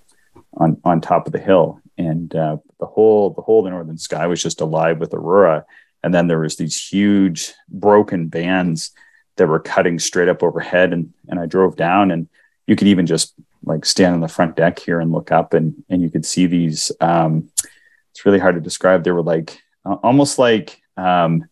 on 0.55 0.81
on 0.85 1.01
top 1.01 1.27
of 1.27 1.33
the 1.33 1.39
hill. 1.39 1.81
And 1.99 2.35
uh, 2.35 2.59
the 2.79 2.87
whole 2.87 3.31
the 3.31 3.43
whole 3.43 3.63
the 3.63 3.71
northern 3.71 3.99
sky 3.99 4.27
was 4.27 4.43
just 4.43 4.61
alive 4.61 4.99
with 4.99 5.15
aurora. 5.15 5.65
And 6.05 6.13
then 6.13 6.27
there 6.27 6.41
was 6.41 6.57
these 6.57 6.89
huge 6.89 7.53
broken 7.69 8.29
bands 8.29 8.91
that 9.37 9.47
were 9.47 9.61
cutting 9.61 9.99
straight 9.99 10.29
up 10.29 10.43
overhead. 10.43 10.93
And 10.93 11.13
and 11.29 11.41
I 11.41 11.47
drove 11.47 11.77
down 11.77 12.11
and 12.11 12.29
you 12.67 12.77
could 12.77 12.89
even 12.89 13.07
just 13.07 13.35
like 13.65 13.85
stand 13.85 14.15
on 14.15 14.21
the 14.21 14.29
front 14.29 14.57
deck 14.57 14.79
here 14.79 15.01
and 15.01 15.13
look 15.13 15.31
up 15.31 15.55
and 15.55 15.83
and 15.89 16.03
you 16.03 16.11
could 16.11 16.27
see 16.27 16.47
these 16.47 16.91
um 17.01 17.49
it's 18.11 18.27
really 18.27 18.39
hard 18.39 18.57
to 18.57 18.61
describe 18.61 19.05
they 19.05 19.13
were 19.13 19.23
like 19.23 19.63
uh, 19.85 19.97
almost 20.03 20.39
like 20.39 20.83
um 20.97 21.45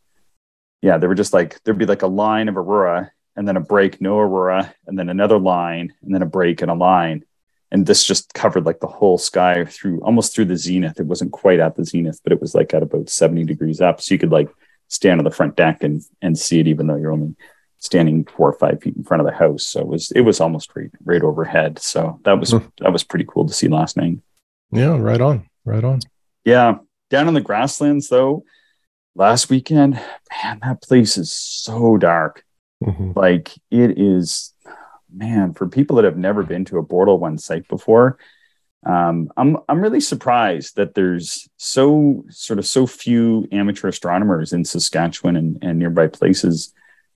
yeah 0.83 0.99
they 0.99 1.07
were 1.07 1.15
just 1.15 1.33
like 1.33 1.63
there'd 1.63 1.79
be 1.79 1.87
like 1.87 2.03
a 2.03 2.09
line 2.09 2.49
of 2.49 2.57
aurora 2.57 3.13
and 3.41 3.49
then 3.49 3.57
a 3.57 3.61
break 3.61 4.01
no 4.01 4.19
aurora 4.19 4.73
and 4.87 4.99
then 4.99 5.09
another 5.09 5.39
line 5.39 5.95
and 6.03 6.15
then 6.15 6.21
a 6.21 6.27
break 6.27 6.61
and 6.61 6.71
a 6.71 6.75
line 6.75 7.25
and 7.73 7.87
this 7.87 8.05
just 8.05 8.35
covered 8.35 8.67
like 8.67 8.81
the 8.81 8.87
whole 8.87 9.17
sky 9.17 9.65
through 9.65 9.99
almost 10.03 10.35
through 10.35 10.45
the 10.45 10.57
zenith 10.57 11.01
it 11.01 11.07
wasn't 11.07 11.33
quite 11.33 11.59
at 11.59 11.75
the 11.75 11.85
zenith 11.85 12.21
but 12.23 12.33
it 12.33 12.41
was 12.41 12.55
like 12.55 12.75
at 12.75 12.83
about 12.83 13.09
70 13.09 13.45
degrees 13.45 13.81
up 13.81 14.01
so 14.01 14.15
you 14.15 14.19
could 14.19 14.31
like 14.31 14.51
stand 14.89 15.19
on 15.19 15.25
the 15.25 15.31
front 15.31 15.57
deck 15.57 15.83
and 15.83 16.03
and 16.21 16.39
see 16.39 16.61
it 16.61 16.69
even 16.69 16.87
though 16.87 16.97
you're 16.97 17.13
only 17.13 17.35
standing 17.81 18.25
four 18.25 18.49
or 18.49 18.53
five 18.53 18.81
feet 18.81 18.97
in 18.97 19.03
front 19.05 19.23
of 19.23 19.27
the 19.27 19.33
house. 19.33 19.67
So 19.67 19.81
it 19.81 19.87
was 19.87 20.11
it 20.13 20.21
was 20.21 20.41
almost 20.41 20.71
right 20.77 20.91
right 21.05 21.23
overhead. 21.23 21.79
So 21.81 22.21
that 22.25 22.39
was 22.39 22.53
hmm. 22.53 22.59
that 22.79 22.93
was 22.93 23.03
pretty 23.03 23.25
cool 23.27 23.47
to 23.47 23.53
see 23.55 23.69
last 23.69 23.97
night. 23.97 24.19
Yeah, 24.71 24.97
right 24.97 25.21
on, 25.21 25.49
right 25.65 25.83
on. 25.83 26.01
Yeah, 26.45 26.79
down 27.09 27.27
in 27.27 27.35
the 27.35 27.41
grasslands 27.41 28.09
though, 28.09 28.45
last 29.17 29.51
weekend, 29.51 29.95
man, 29.95 30.61
that 30.63 30.83
place 30.83 31.19
is 31.19 31.33
so 31.33 31.97
dark. 31.97 32.45
Mm-hmm. 32.83 33.13
Like 33.15 33.53
it 33.71 33.99
is, 33.99 34.55
man, 35.13 35.55
for 35.55 35.69
people 35.69 35.97
that 35.97 36.05
have 36.05 36.17
never 36.17 36.43
been 36.43 36.65
to 36.67 36.79
a 36.79 36.85
Bortle 36.85 37.19
One 37.19 37.39
site 37.39 37.69
before. 37.69 38.19
Um, 38.87 39.31
I'm 39.37 39.59
I'm 39.69 39.81
really 39.81 40.01
surprised 40.01 40.77
that 40.77 40.95
there's 40.95 41.49
so 41.59 42.25
sort 42.31 42.59
of 42.59 42.67
so 42.67 42.87
few 42.87 43.47
amateur 43.53 43.89
astronomers 43.89 44.55
in 44.55 44.65
Saskatchewan 44.65 45.37
and, 45.37 45.59
and 45.61 45.79
nearby 45.79 46.07
places 46.07 46.73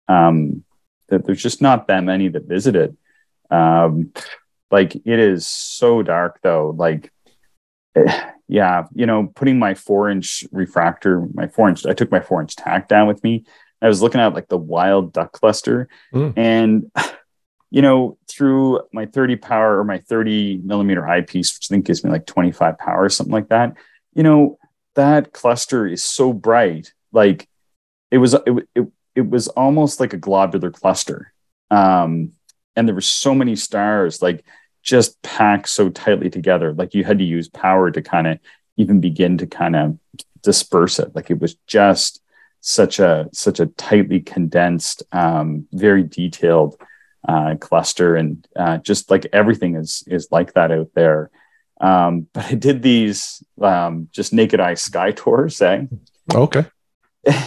um, 0.08 0.62
that 1.08 1.24
there's 1.24 1.42
just 1.42 1.62
not 1.62 1.88
that 1.88 2.04
many 2.04 2.28
that 2.28 2.44
visit 2.44 2.76
it. 2.76 2.94
Um, 3.50 4.12
like 4.70 4.94
it 4.96 5.18
is 5.18 5.46
so 5.46 6.02
dark 6.02 6.40
though. 6.42 6.74
Like, 6.76 7.10
yeah, 8.48 8.84
you 8.94 9.06
know, 9.06 9.32
putting 9.34 9.58
my 9.58 9.74
four 9.74 10.10
inch 10.10 10.44
refractor, 10.52 11.26
my 11.32 11.46
four 11.46 11.68
inch, 11.68 11.86
I 11.86 11.94
took 11.94 12.10
my 12.10 12.20
four 12.20 12.42
inch 12.42 12.56
Tak 12.56 12.88
down 12.88 13.06
with 13.06 13.22
me. 13.24 13.44
I 13.84 13.88
was 13.88 14.02
looking 14.02 14.20
at 14.20 14.34
like 14.34 14.48
the 14.48 14.58
wild 14.58 15.12
duck 15.12 15.32
cluster, 15.32 15.88
mm. 16.12 16.32
and 16.36 16.90
you 17.70 17.82
know, 17.82 18.18
through 18.28 18.80
my 18.92 19.06
30 19.06 19.36
power 19.36 19.78
or 19.78 19.84
my 19.84 19.98
30 19.98 20.60
millimeter 20.64 21.06
eyepiece, 21.06 21.56
which 21.56 21.68
I 21.70 21.74
think 21.74 21.86
gives 21.86 22.04
me 22.04 22.10
like 22.10 22.26
25 22.26 22.78
power, 22.78 23.04
or 23.04 23.08
something 23.08 23.32
like 23.32 23.48
that. 23.48 23.74
You 24.14 24.22
know, 24.22 24.58
that 24.94 25.32
cluster 25.32 25.86
is 25.86 26.02
so 26.02 26.32
bright. 26.32 26.92
Like 27.12 27.48
it 28.10 28.18
was, 28.18 28.34
it, 28.34 28.68
it 28.74 28.86
it 29.14 29.28
was 29.28 29.48
almost 29.48 30.00
like 30.00 30.12
a 30.12 30.18
globular 30.18 30.70
cluster. 30.70 31.32
Um, 31.70 32.32
and 32.76 32.88
there 32.88 32.94
were 32.94 33.00
so 33.00 33.34
many 33.34 33.56
stars, 33.56 34.20
like 34.20 34.44
just 34.82 35.20
packed 35.22 35.68
so 35.68 35.88
tightly 35.88 36.30
together. 36.30 36.72
Like 36.72 36.94
you 36.94 37.04
had 37.04 37.18
to 37.18 37.24
use 37.24 37.48
power 37.48 37.90
to 37.90 38.02
kind 38.02 38.26
of 38.26 38.38
even 38.76 39.00
begin 39.00 39.38
to 39.38 39.46
kind 39.46 39.76
of 39.76 39.98
disperse 40.42 40.98
it. 40.98 41.14
Like 41.14 41.30
it 41.30 41.40
was 41.40 41.54
just 41.66 42.20
such 42.66 42.98
a 42.98 43.28
such 43.32 43.60
a 43.60 43.66
tightly 43.66 44.20
condensed, 44.20 45.02
um, 45.12 45.66
very 45.72 46.02
detailed 46.02 46.80
uh, 47.28 47.56
cluster, 47.60 48.16
and 48.16 48.48
uh, 48.56 48.78
just 48.78 49.10
like 49.10 49.26
everything 49.34 49.76
is 49.76 50.02
is 50.06 50.28
like 50.30 50.54
that 50.54 50.72
out 50.72 50.88
there. 50.94 51.30
Um, 51.78 52.26
but 52.32 52.46
I 52.46 52.54
did 52.54 52.82
these 52.82 53.44
um, 53.60 54.08
just 54.12 54.32
naked 54.32 54.60
eye 54.60 54.74
sky 54.74 55.10
tours, 55.16 55.60
eh? 55.60 55.84
Okay. 56.34 56.64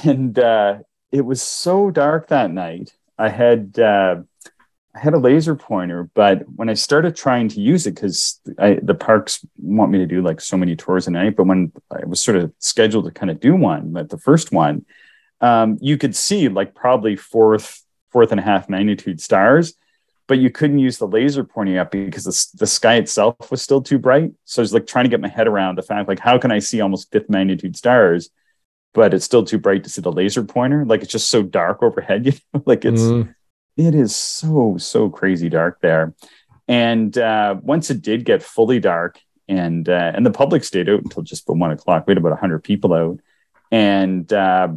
And 0.03 0.38
uh, 0.38 0.80
it 1.12 1.21
was 1.21 1.41
so 1.41 1.89
dark 1.89 2.27
that 2.27 2.51
night. 2.51 2.93
I 3.17 3.30
had 3.30 3.80
uh, 3.80 4.17
I 4.93 4.99
had 4.99 5.15
a 5.15 5.19
laser 5.19 5.56
pointer, 5.56 6.12
but 6.13 6.43
when 6.56 6.69
I 6.69 6.75
started 6.75 7.15
trying 7.15 7.47
to 7.49 7.60
use 7.60 7.88
it, 7.88 7.95
because 7.95 8.39
the 8.45 8.97
parks 8.99 9.43
want 9.58 9.91
me 9.91 9.97
to 9.97 10.06
do 10.06 10.21
like 10.21 10.41
so 10.41 10.58
many 10.58 10.75
tours 10.75 11.08
a 11.08 11.12
night, 11.12 11.36
but 11.36 11.47
when 11.47 11.71
I 11.89 12.06
was 12.06 12.21
sort 12.21 12.38
of 12.38 12.53
scheduled 12.60 13.06
to 13.06 13.12
kind 13.12 13.32
of 13.32 13.39
do 13.39 13.56
one, 13.56 13.93
like 13.93 14.10
the 14.10 14.19
first 14.19 14.51
one, 14.51 14.86
um, 15.41 15.78
you 15.82 15.97
could 15.97 16.15
see 16.15 16.50
like 16.50 16.76
probably 16.76 17.15
fourth 17.15 17.84
fourth 18.12 18.32
and 18.32 18.39
a 18.39 18.43
half 18.43 18.69
magnitude 18.69 19.21
stars, 19.21 19.73
but 20.28 20.39
you 20.39 20.50
couldn't 20.50 20.80
use 20.80 20.97
the 20.97 21.08
laser 21.08 21.43
pointing 21.43 21.78
up 21.78 21.91
because 21.91 22.23
the, 22.23 22.60
the 22.60 22.67
sky 22.67 22.95
itself 22.95 23.52
was 23.52 23.62
still 23.62 23.82
too 23.82 24.00
bright. 24.00 24.32
So 24.45 24.62
I 24.62 24.63
was 24.63 24.73
like 24.73 24.88
trying 24.88 25.06
to 25.06 25.10
get 25.10 25.21
my 25.21 25.28
head 25.28 25.47
around 25.47 25.78
the 25.78 25.84
fact 25.84 26.08
like 26.08 26.19
how 26.19 26.38
can 26.38 26.52
I 26.52 26.60
see 26.60 26.82
almost 26.82 27.12
fifth 27.12 27.30
magnitude 27.30 27.76
stars? 27.76 28.30
but 28.97 29.13
it's 29.13 29.26
still 29.26 29.45
too 29.45 29.60
bright 29.60 29.84
to 29.84 29.91
see 29.91 30.02
the 30.02 30.12
laser 30.12 30.43
pointer. 30.43 30.84
Like 30.84 31.04
it's 31.04 31.12
just 31.12 31.30
so 31.30 31.43
dark 31.43 31.84
overhead, 31.84 32.26
you 32.26 32.34
know, 32.52 32.63
like 32.65 32.84
it's 32.84 33.04
mm. 33.04 33.34
it 33.78 33.93
is 33.93 34.15
so 34.15 34.78
so 34.80 35.08
crazy 35.08 35.50
dark 35.50 35.80
there. 35.82 36.15
And 36.67 37.15
uh, 37.15 37.58
once 37.62 37.91
it 37.91 38.02
did 38.02 38.26
get 38.26 38.41
fully 38.41 38.80
dark, 38.80 39.19
and 39.47 39.88
uh, 39.88 40.12
and 40.15 40.26
the 40.26 40.32
public 40.32 40.63
stayed 40.63 40.89
out 40.89 41.04
until 41.04 41.21
just 41.21 41.43
about 41.43 41.58
one 41.58 41.71
o'clock. 41.71 42.06
We 42.08 42.12
had 42.12 42.17
about 42.17 42.39
hundred 42.39 42.63
people 42.63 42.91
out, 42.93 43.19
and 43.71 44.34
uh, 44.34 44.69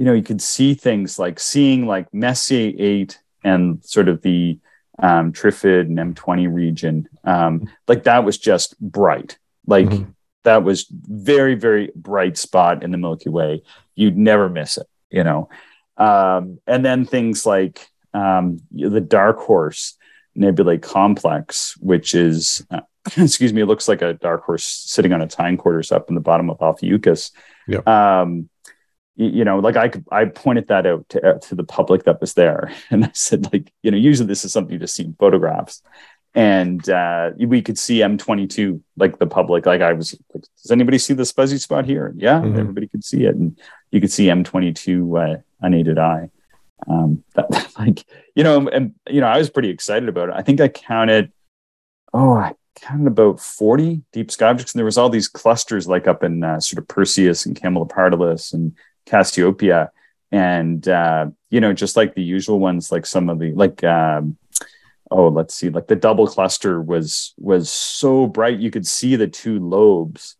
you 0.00 0.06
know 0.06 0.14
you 0.14 0.22
could 0.24 0.40
see 0.42 0.72
things 0.72 1.18
like 1.20 1.38
seeing 1.38 1.86
like 1.86 2.12
Messier 2.12 2.72
eight 2.78 3.20
and 3.44 3.84
sort 3.84 4.08
of 4.08 4.22
the 4.22 4.58
um, 4.98 5.32
Trifid 5.32 5.82
and 5.82 6.16
M20 6.16 6.52
region. 6.52 7.08
Um, 7.24 7.70
like 7.86 8.04
that 8.04 8.24
was 8.24 8.38
just 8.38 8.78
bright. 8.80 9.38
Like 9.66 9.86
mm-hmm 9.86 10.10
that 10.44 10.62
was 10.62 10.86
very 10.90 11.54
very 11.54 11.90
bright 11.94 12.36
spot 12.38 12.82
in 12.82 12.90
the 12.90 12.98
milky 12.98 13.28
way 13.28 13.62
you'd 13.94 14.16
never 14.16 14.48
miss 14.48 14.76
it 14.76 14.86
you 15.10 15.24
know 15.24 15.48
um, 15.96 16.58
and 16.66 16.84
then 16.84 17.04
things 17.04 17.44
like 17.44 17.86
um, 18.14 18.60
the 18.72 19.00
dark 19.00 19.38
horse 19.38 19.96
nebulae 20.34 20.78
complex 20.78 21.76
which 21.78 22.14
is 22.14 22.66
uh, 22.70 22.80
excuse 23.16 23.52
me 23.52 23.62
it 23.62 23.66
looks 23.66 23.88
like 23.88 24.02
a 24.02 24.14
dark 24.14 24.44
horse 24.44 24.64
sitting 24.64 25.12
on 25.12 25.22
its 25.22 25.34
hindquarters 25.34 25.92
up 25.92 26.08
in 26.08 26.14
the 26.14 26.20
bottom 26.20 26.50
of 26.50 26.60
Ophiuchus. 26.60 27.32
Yeah. 27.66 27.80
Um, 27.86 28.50
you, 29.20 29.44
know, 29.44 29.58
like 29.58 29.76
I 29.76 29.90
I 30.10 30.24
pointed 30.24 30.68
that 30.68 30.86
out 30.86 31.08
to, 31.10 31.26
uh, 31.26 31.38
to 31.38 31.54
the 31.54 31.64
public 31.64 32.04
that 32.04 32.20
was 32.20 32.34
there, 32.34 32.72
and 32.90 33.04
I 33.04 33.10
said, 33.12 33.52
like, 33.52 33.72
you 33.82 33.90
know, 33.90 33.98
usually 33.98 34.26
this 34.26 34.44
is 34.44 34.52
something 34.52 34.72
you 34.72 34.78
just 34.78 34.94
see 34.94 35.04
in 35.04 35.14
photographs, 35.14 35.82
and 36.34 36.88
uh, 36.88 37.30
we 37.38 37.60
could 37.60 37.78
see 37.78 37.98
M22, 37.98 38.80
like 38.96 39.18
the 39.18 39.26
public. 39.26 39.66
Like 39.66 39.82
I 39.82 39.92
was, 39.92 40.18
like, 40.34 40.44
does 40.62 40.70
anybody 40.70 40.98
see 40.98 41.14
this 41.14 41.32
fuzzy 41.32 41.58
spot 41.58 41.84
here? 41.84 42.14
Yeah, 42.16 42.40
mm-hmm. 42.40 42.58
everybody 42.58 42.88
could 42.88 43.04
see 43.04 43.24
it, 43.24 43.34
and 43.34 43.58
you 43.90 44.00
could 44.00 44.12
see 44.12 44.26
M22 44.26 45.36
uh, 45.36 45.40
unaided 45.60 45.98
eye. 45.98 46.30
Um, 46.88 47.22
that, 47.34 47.72
like 47.78 48.04
you 48.34 48.42
know, 48.42 48.68
and 48.68 48.94
you 49.08 49.20
know, 49.20 49.26
I 49.26 49.38
was 49.38 49.50
pretty 49.50 49.68
excited 49.68 50.08
about 50.08 50.30
it. 50.30 50.34
I 50.36 50.42
think 50.42 50.60
I 50.60 50.68
counted, 50.68 51.30
oh, 52.14 52.32
I 52.32 52.54
counted 52.76 53.08
about 53.08 53.38
forty 53.38 54.02
deep 54.12 54.30
sky 54.30 54.48
objects, 54.48 54.72
and 54.72 54.78
there 54.78 54.86
was 54.86 54.96
all 54.96 55.10
these 55.10 55.28
clusters 55.28 55.86
like 55.86 56.06
up 56.08 56.24
in 56.24 56.42
uh, 56.42 56.60
sort 56.60 56.78
of 56.78 56.88
Perseus 56.88 57.44
and 57.44 57.60
Camelopardalis 57.60 58.54
and 58.54 58.74
Cassiopeia, 59.10 59.90
and 60.30 60.86
uh, 60.88 61.26
you 61.50 61.60
know, 61.60 61.72
just 61.72 61.96
like 61.96 62.14
the 62.14 62.22
usual 62.22 62.58
ones, 62.58 62.92
like 62.92 63.06
some 63.06 63.28
of 63.28 63.38
the 63.38 63.52
like. 63.52 63.82
Um, 63.84 64.36
oh 65.10 65.28
let's 65.28 65.54
see 65.54 65.70
like 65.70 65.88
the 65.88 65.96
double 65.96 66.26
cluster 66.26 66.80
was 66.80 67.34
was 67.36 67.68
so 67.68 68.26
bright 68.26 68.58
you 68.58 68.70
could 68.70 68.86
see 68.86 69.16
the 69.16 69.26
two 69.26 69.58
lobes 69.58 70.36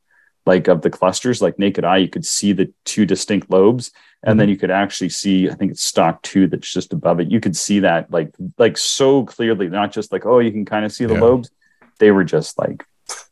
like 0.47 0.69
of 0.69 0.83
the 0.83 0.91
clusters 0.91 1.43
like 1.43 1.59
naked 1.59 1.85
eye 1.85 1.99
you 1.99 2.09
could 2.09 2.25
see 2.25 2.53
the 2.53 2.73
two 2.85 3.05
distinct 3.05 3.51
lobes 3.51 3.91
and 4.23 4.33
mm-hmm. 4.33 4.39
then 4.39 4.49
you 4.49 4.57
could 4.57 4.71
actually 4.71 5.09
see 5.09 5.51
i 5.51 5.55
think 5.55 5.73
it's 5.73 5.83
stock 5.83 6.23
two 6.23 6.47
that's 6.47 6.73
just 6.73 6.93
above 6.93 7.21
it 7.21 7.31
you 7.31 7.41
could 7.41 7.57
see 7.57 7.81
that 7.81 8.11
like 8.11 8.33
like 8.59 8.79
so 8.79 9.25
clearly 9.25 9.69
not 9.69 9.93
just 9.93 10.13
like 10.13 10.25
oh 10.25 10.39
you 10.39 10.53
can 10.53 10.65
kind 10.65 10.85
of 10.85 10.93
see 10.93 11.05
the 11.05 11.15
yeah. 11.15 11.21
lobes 11.21 11.51
they 11.99 12.11
were 12.11 12.25
just 12.25 12.59
like 12.59 12.85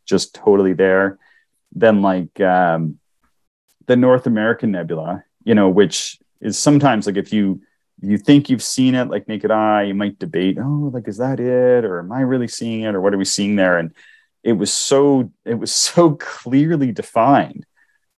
just 0.04 0.34
totally 0.34 0.72
there 0.72 1.18
then 1.72 2.02
like 2.02 2.40
um 2.40 2.98
the 3.86 3.96
north 3.96 4.26
american 4.26 4.72
nebula 4.72 5.24
you 5.48 5.54
know 5.54 5.68
which 5.68 6.18
is 6.40 6.58
sometimes 6.58 7.06
like 7.06 7.16
if 7.16 7.32
you 7.32 7.60
you 8.00 8.18
think 8.18 8.48
you've 8.48 8.62
seen 8.62 8.94
it 8.94 9.08
like 9.08 9.26
naked 9.26 9.50
eye 9.50 9.84
you 9.84 9.94
might 9.94 10.18
debate 10.18 10.58
oh 10.60 10.90
like 10.92 11.08
is 11.08 11.16
that 11.16 11.40
it? 11.40 11.84
Or 11.84 12.00
am 12.00 12.12
i 12.12 12.20
really 12.20 12.48
seeing 12.48 12.82
it? 12.82 12.94
Or 12.94 13.00
what 13.00 13.14
are 13.14 13.18
we 13.18 13.24
seeing 13.24 13.56
there? 13.56 13.78
And 13.78 13.94
it 14.44 14.52
was 14.52 14.72
so 14.72 15.32
it 15.44 15.54
was 15.54 15.72
so 15.88 16.16
clearly 16.16 16.92
defined 16.92 17.64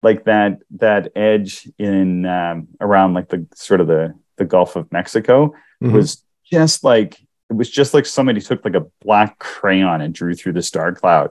like 0.03 0.25
that 0.25 0.59
that 0.71 1.11
edge 1.15 1.69
in 1.77 2.25
um, 2.25 2.67
around 2.79 3.13
like 3.13 3.29
the 3.29 3.47
sort 3.55 3.81
of 3.81 3.87
the 3.87 4.13
the 4.37 4.45
gulf 4.45 4.75
of 4.75 4.91
mexico 4.91 5.53
mm-hmm. 5.81 5.93
was 5.93 6.23
just 6.51 6.83
like 6.83 7.19
it 7.51 7.55
was 7.55 7.69
just 7.69 7.93
like 7.93 8.05
somebody 8.05 8.41
took 8.41 8.63
like 8.63 8.75
a 8.75 8.87
black 9.03 9.37
crayon 9.37 10.01
and 10.01 10.13
drew 10.13 10.33
through 10.33 10.53
this 10.53 10.71
dark 10.71 10.99
cloud. 10.99 11.29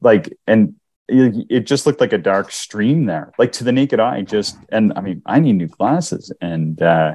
Like 0.00 0.36
and 0.46 0.74
it, 1.08 1.66
just 1.66 1.86
looked 1.86 2.00
like 2.00 2.12
a 2.12 2.18
dark 2.18 2.50
stream 2.52 3.06
there 3.06 3.32
like 3.38 3.52
to 3.52 3.64
the 3.64 3.72
naked 3.72 4.00
eye 4.00 4.22
just 4.22 4.56
and 4.70 4.92
i 4.96 5.00
mean 5.00 5.20
i 5.26 5.38
need 5.40 5.54
new 5.54 5.66
glasses 5.66 6.32
and 6.40 6.80
uh 6.80 7.14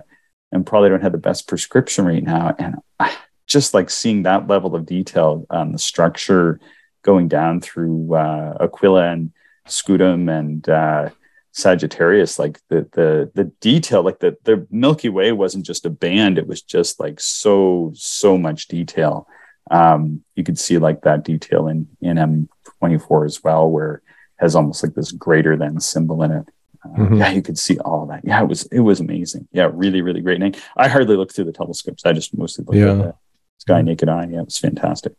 and 0.51 0.65
probably 0.65 0.89
don't 0.89 1.01
have 1.01 1.11
the 1.11 1.17
best 1.17 1.47
prescription 1.47 2.05
right 2.05 2.23
now. 2.23 2.55
And 2.57 2.75
I, 2.99 3.15
just 3.45 3.73
like 3.73 3.89
seeing 3.89 4.23
that 4.23 4.47
level 4.47 4.75
of 4.75 4.85
detail 4.85 5.45
on 5.49 5.71
the 5.71 5.79
structure 5.79 6.59
going 7.01 7.27
down 7.27 7.61
through 7.61 8.13
uh, 8.13 8.57
Aquila 8.59 9.11
and 9.11 9.31
Scutum 9.67 10.29
and 10.29 10.67
uh, 10.67 11.09
Sagittarius, 11.53 12.37
like 12.39 12.59
the 12.69 12.87
the 12.91 13.31
the 13.33 13.45
detail, 13.61 14.03
like 14.03 14.19
the 14.19 14.37
the 14.43 14.67
Milky 14.69 15.09
Way 15.09 15.31
wasn't 15.31 15.65
just 15.65 15.85
a 15.85 15.89
band; 15.89 16.37
it 16.37 16.47
was 16.47 16.61
just 16.61 16.99
like 16.99 17.19
so 17.19 17.91
so 17.95 18.37
much 18.37 18.67
detail. 18.67 19.27
Um, 19.71 20.23
you 20.35 20.43
could 20.43 20.59
see 20.59 20.77
like 20.77 21.01
that 21.01 21.23
detail 21.23 21.67
in 21.67 21.87
in 22.01 22.17
M24 22.81 23.25
as 23.25 23.43
well, 23.43 23.69
where 23.69 24.01
has 24.37 24.55
almost 24.55 24.83
like 24.83 24.93
this 24.93 25.11
greater 25.11 25.55
than 25.55 25.79
symbol 25.79 26.23
in 26.23 26.31
it. 26.31 26.45
Mm-hmm. 26.85 27.17
Yeah, 27.17 27.31
you 27.31 27.41
could 27.41 27.57
see 27.57 27.79
all 27.79 28.05
that. 28.05 28.21
Yeah, 28.23 28.41
it 28.41 28.47
was 28.47 28.65
it 28.67 28.79
was 28.79 28.99
amazing. 28.99 29.47
Yeah, 29.51 29.69
really, 29.73 30.01
really 30.01 30.21
great 30.21 30.39
night. 30.39 30.61
I 30.77 30.87
hardly 30.87 31.17
looked 31.17 31.35
through 31.35 31.45
the 31.45 31.51
telescopes. 31.51 32.05
I 32.05 32.13
just 32.13 32.37
mostly 32.37 32.65
looked 32.65 32.77
yeah. 32.77 32.91
at 32.91 32.97
the 32.97 33.15
sky 33.57 33.81
naked 33.81 34.09
eye. 34.09 34.27
Yeah, 34.31 34.39
it 34.39 34.45
was 34.45 34.57
fantastic. 34.57 35.13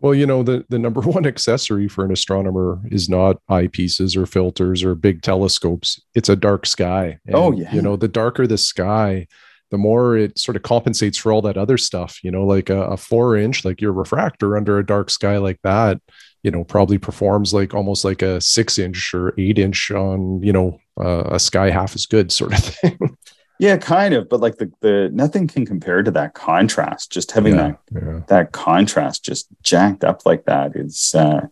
Well, 0.00 0.14
you 0.14 0.24
know, 0.24 0.42
the, 0.42 0.64
the 0.68 0.78
number 0.78 1.00
one 1.02 1.26
accessory 1.26 1.88
for 1.88 2.04
an 2.04 2.12
astronomer 2.12 2.80
is 2.90 3.08
not 3.08 3.36
eyepieces 3.50 4.16
or 4.16 4.26
filters 4.26 4.82
or 4.82 4.94
big 4.94 5.22
telescopes. 5.22 6.00
It's 6.14 6.28
a 6.28 6.36
dark 6.36 6.66
sky. 6.66 7.18
And, 7.26 7.36
oh, 7.36 7.52
yeah. 7.52 7.74
You 7.74 7.82
know, 7.82 7.96
the 7.96 8.08
darker 8.08 8.46
the 8.46 8.58
sky, 8.58 9.26
the 9.70 9.78
more 9.78 10.16
it 10.16 10.38
sort 10.38 10.56
of 10.56 10.62
compensates 10.62 11.18
for 11.18 11.32
all 11.32 11.42
that 11.42 11.58
other 11.58 11.76
stuff. 11.76 12.18
You 12.24 12.30
know, 12.30 12.44
like 12.44 12.70
a, 12.70 12.82
a 12.82 12.96
four 12.96 13.36
inch, 13.36 13.64
like 13.64 13.80
your 13.80 13.92
refractor 13.92 14.56
under 14.56 14.78
a 14.78 14.86
dark 14.86 15.10
sky 15.10 15.36
like 15.36 15.60
that, 15.64 16.00
you 16.42 16.50
know, 16.50 16.64
probably 16.64 16.98
performs 16.98 17.52
like 17.52 17.74
almost 17.74 18.04
like 18.04 18.22
a 18.22 18.40
six 18.40 18.78
inch 18.78 19.12
or 19.14 19.34
eight 19.38 19.58
inch 19.58 19.90
on, 19.90 20.42
you 20.42 20.52
know, 20.52 20.80
uh, 20.98 21.24
a 21.26 21.38
sky 21.38 21.70
half 21.70 21.94
as 21.94 22.06
good 22.06 22.32
sort 22.32 22.52
of 22.52 22.58
thing. 22.64 23.16
yeah, 23.58 23.76
kind 23.76 24.14
of, 24.14 24.28
but 24.28 24.40
like 24.40 24.56
the 24.56 24.72
the 24.80 25.10
nothing 25.12 25.46
can 25.46 25.66
compare 25.66 26.02
to 26.02 26.10
that 26.12 26.34
contrast. 26.34 27.12
Just 27.12 27.32
having 27.32 27.54
yeah, 27.54 27.72
that 27.92 28.02
yeah. 28.02 28.20
that 28.28 28.52
contrast 28.52 29.24
just 29.24 29.48
jacked 29.62 30.04
up 30.04 30.24
like 30.24 30.44
that 30.46 30.76
is 30.76 31.14
uh, 31.14 31.46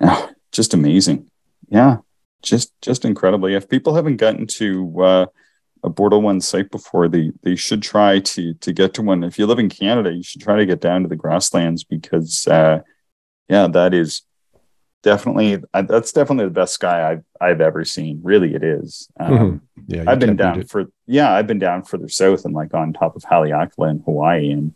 oh, 0.00 0.30
just 0.52 0.74
amazing. 0.74 1.30
Yeah, 1.68 1.98
just 2.42 2.72
just 2.82 3.04
incredibly. 3.04 3.54
If 3.54 3.68
people 3.68 3.94
haven't 3.94 4.16
gotten 4.16 4.46
to 4.46 5.02
uh, 5.02 5.26
a 5.82 5.90
Bortle 5.90 6.22
One 6.22 6.40
site 6.40 6.70
before, 6.70 7.08
they 7.08 7.32
they 7.42 7.56
should 7.56 7.82
try 7.82 8.20
to 8.20 8.54
to 8.54 8.72
get 8.72 8.92
to 8.94 9.02
one. 9.02 9.24
If 9.24 9.38
you 9.38 9.46
live 9.46 9.58
in 9.58 9.70
Canada, 9.70 10.12
you 10.12 10.22
should 10.22 10.42
try 10.42 10.56
to 10.56 10.66
get 10.66 10.80
down 10.80 11.02
to 11.02 11.08
the 11.08 11.16
grasslands 11.16 11.82
because 11.84 12.46
uh, 12.46 12.80
yeah, 13.48 13.66
that 13.68 13.94
is 13.94 14.22
definitely 15.02 15.62
that's 15.72 16.12
definitely 16.12 16.46
the 16.46 16.50
best 16.50 16.74
sky 16.74 17.10
I've 17.10 17.24
I've 17.40 17.60
ever 17.60 17.84
seen. 17.84 18.20
Really, 18.22 18.54
it 18.54 18.62
is. 18.62 19.08
Um, 19.18 19.32
mm-hmm. 19.32 19.56
Yeah, 19.86 20.04
I've 20.06 20.18
been 20.18 20.36
down 20.36 20.64
for 20.64 20.86
yeah, 21.06 21.32
I've 21.32 21.46
been 21.46 21.58
down 21.58 21.84
further 21.84 22.08
south 22.08 22.44
and 22.44 22.54
like 22.54 22.74
on 22.74 22.92
top 22.92 23.16
of 23.16 23.22
Haleakala 23.22 23.90
in 23.90 24.00
Hawaii, 24.00 24.50
and 24.50 24.74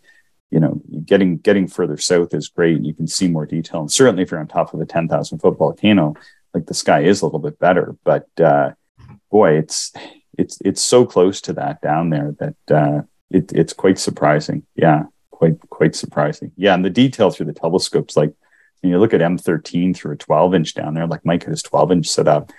you 0.50 0.60
know, 0.60 0.80
getting 1.04 1.38
getting 1.38 1.66
further 1.66 1.96
south 1.96 2.34
is 2.34 2.48
great. 2.48 2.82
You 2.82 2.94
can 2.94 3.06
see 3.06 3.28
more 3.28 3.46
detail, 3.46 3.80
and 3.80 3.90
certainly 3.90 4.22
if 4.22 4.30
you're 4.30 4.40
on 4.40 4.48
top 4.48 4.74
of 4.74 4.80
a 4.80 4.86
ten 4.86 5.08
thousand 5.08 5.38
foot 5.38 5.58
volcano, 5.58 6.14
like 6.54 6.66
the 6.66 6.74
sky 6.74 7.02
is 7.02 7.22
a 7.22 7.24
little 7.24 7.40
bit 7.40 7.58
better. 7.58 7.96
But 8.04 8.28
uh, 8.40 8.72
boy, 9.30 9.58
it's 9.58 9.92
it's 10.38 10.58
it's 10.64 10.82
so 10.82 11.04
close 11.04 11.40
to 11.42 11.54
that 11.54 11.80
down 11.80 12.10
there 12.10 12.34
that 12.38 12.56
uh, 12.70 13.02
it, 13.30 13.52
it's 13.52 13.72
quite 13.72 13.98
surprising. 13.98 14.64
Yeah, 14.76 15.04
quite 15.30 15.58
quite 15.70 15.94
surprising. 15.94 16.52
Yeah, 16.56 16.74
and 16.74 16.84
the 16.84 16.90
detail 16.90 17.30
through 17.30 17.46
the 17.46 17.54
telescopes, 17.54 18.16
like 18.16 18.34
you 18.82 18.98
look 18.98 19.14
at 19.14 19.20
M13 19.20 19.94
through 19.96 20.12
a 20.12 20.16
12 20.16 20.54
inch 20.54 20.74
down 20.74 20.94
there, 20.94 21.06
like 21.06 21.24
Mike 21.24 21.44
has 21.44 21.62
12 21.62 21.92
inch 21.92 22.08
set 22.08 22.28
up. 22.28 22.50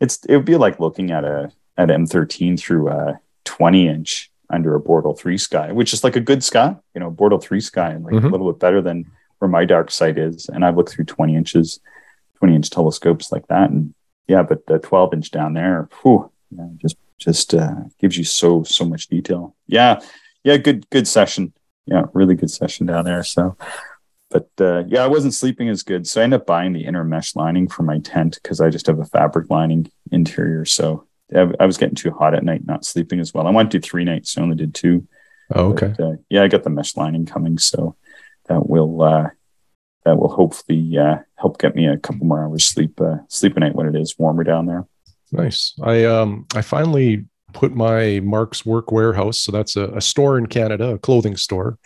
It's 0.00 0.24
it 0.24 0.36
would 0.36 0.44
be 0.44 0.56
like 0.56 0.80
looking 0.80 1.10
at 1.10 1.24
a 1.24 1.52
at 1.76 1.88
M13 1.88 2.58
through 2.58 2.88
a 2.88 3.20
20 3.44 3.88
inch 3.88 4.30
under 4.50 4.74
a 4.76 4.80
Bortle 4.80 5.18
3 5.18 5.36
sky, 5.38 5.72
which 5.72 5.92
is 5.92 6.04
like 6.04 6.16
a 6.16 6.20
good 6.20 6.42
sky, 6.42 6.76
you 6.94 7.00
know, 7.00 7.10
Bortle 7.10 7.42
3 7.42 7.60
sky, 7.60 7.90
and 7.90 8.04
like 8.04 8.14
mm-hmm. 8.14 8.26
a 8.26 8.30
little 8.30 8.50
bit 8.52 8.60
better 8.60 8.80
than 8.80 9.10
where 9.38 9.48
my 9.48 9.64
dark 9.64 9.90
side 9.90 10.18
is. 10.18 10.48
And 10.48 10.64
I've 10.64 10.76
looked 10.76 10.92
through 10.92 11.04
20 11.04 11.34
inches, 11.34 11.80
20 12.38 12.54
inch 12.54 12.70
telescopes 12.70 13.32
like 13.32 13.46
that. 13.48 13.70
And 13.70 13.94
yeah, 14.28 14.42
but 14.42 14.66
the 14.66 14.78
12 14.78 15.14
inch 15.14 15.30
down 15.30 15.54
there, 15.54 15.88
whew, 16.02 16.30
yeah, 16.50 16.68
just 16.76 16.96
just 17.18 17.54
uh, 17.54 17.74
gives 17.98 18.16
you 18.16 18.24
so 18.24 18.62
so 18.62 18.84
much 18.84 19.08
detail. 19.08 19.54
Yeah, 19.66 20.00
yeah, 20.44 20.56
good 20.56 20.88
good 20.90 21.08
session. 21.08 21.52
Yeah, 21.86 22.04
really 22.12 22.34
good 22.34 22.50
session 22.50 22.86
down 22.86 23.04
there. 23.04 23.22
So 23.22 23.56
but 24.36 24.50
uh, 24.60 24.84
yeah, 24.86 25.02
I 25.02 25.06
wasn't 25.06 25.32
sleeping 25.32 25.70
as 25.70 25.82
good. 25.82 26.06
So 26.06 26.20
I 26.20 26.24
ended 26.24 26.40
up 26.40 26.46
buying 26.46 26.74
the 26.74 26.84
inner 26.84 27.04
mesh 27.04 27.34
lining 27.34 27.68
for 27.68 27.82
my 27.82 28.00
tent 28.00 28.38
because 28.42 28.60
I 28.60 28.68
just 28.68 28.86
have 28.86 28.98
a 28.98 29.04
fabric 29.06 29.48
lining 29.48 29.90
interior. 30.12 30.66
So 30.66 31.06
I, 31.34 31.64
was 31.64 31.78
getting 31.78 31.94
too 31.94 32.10
hot 32.10 32.34
at 32.34 32.44
night, 32.44 32.66
not 32.66 32.84
sleeping 32.84 33.18
as 33.18 33.32
well. 33.32 33.46
I 33.46 33.50
went 33.50 33.70
to 33.72 33.80
three 33.80 34.04
nights, 34.04 34.32
so 34.32 34.40
I 34.40 34.44
only 34.44 34.56
did 34.56 34.74
two. 34.74 35.08
Oh, 35.54 35.70
okay. 35.70 35.94
But, 35.96 36.04
uh, 36.04 36.16
yeah, 36.28 36.42
I 36.42 36.48
got 36.48 36.64
the 36.64 36.70
mesh 36.70 36.96
lining 36.96 37.24
coming, 37.24 37.56
so 37.56 37.96
that 38.48 38.68
will 38.68 39.00
uh, 39.00 39.30
that 40.04 40.18
will 40.18 40.28
hopefully 40.28 40.98
uh, 40.98 41.16
help 41.36 41.58
get 41.58 41.74
me 41.74 41.86
a 41.86 41.96
couple 41.96 42.26
more 42.26 42.44
hours 42.44 42.66
sleep 42.66 43.00
uh, 43.00 43.16
sleep 43.28 43.56
a 43.56 43.60
night 43.60 43.74
when 43.74 43.88
it 43.88 43.98
is 43.98 44.18
warmer 44.18 44.44
down 44.44 44.66
there. 44.66 44.86
Nice. 45.32 45.74
I 45.82 46.04
um 46.04 46.46
I 46.54 46.60
finally 46.60 47.24
put 47.56 47.74
my 47.74 48.20
Mark's 48.22 48.66
Work 48.66 48.88
Wearhouse, 48.88 49.36
so 49.36 49.50
that's 49.50 49.76
a, 49.76 49.88
a 49.88 50.00
store 50.02 50.36
in 50.36 50.46
Canada, 50.46 50.90
a 50.90 50.98
clothing 50.98 51.38
store, 51.38 51.78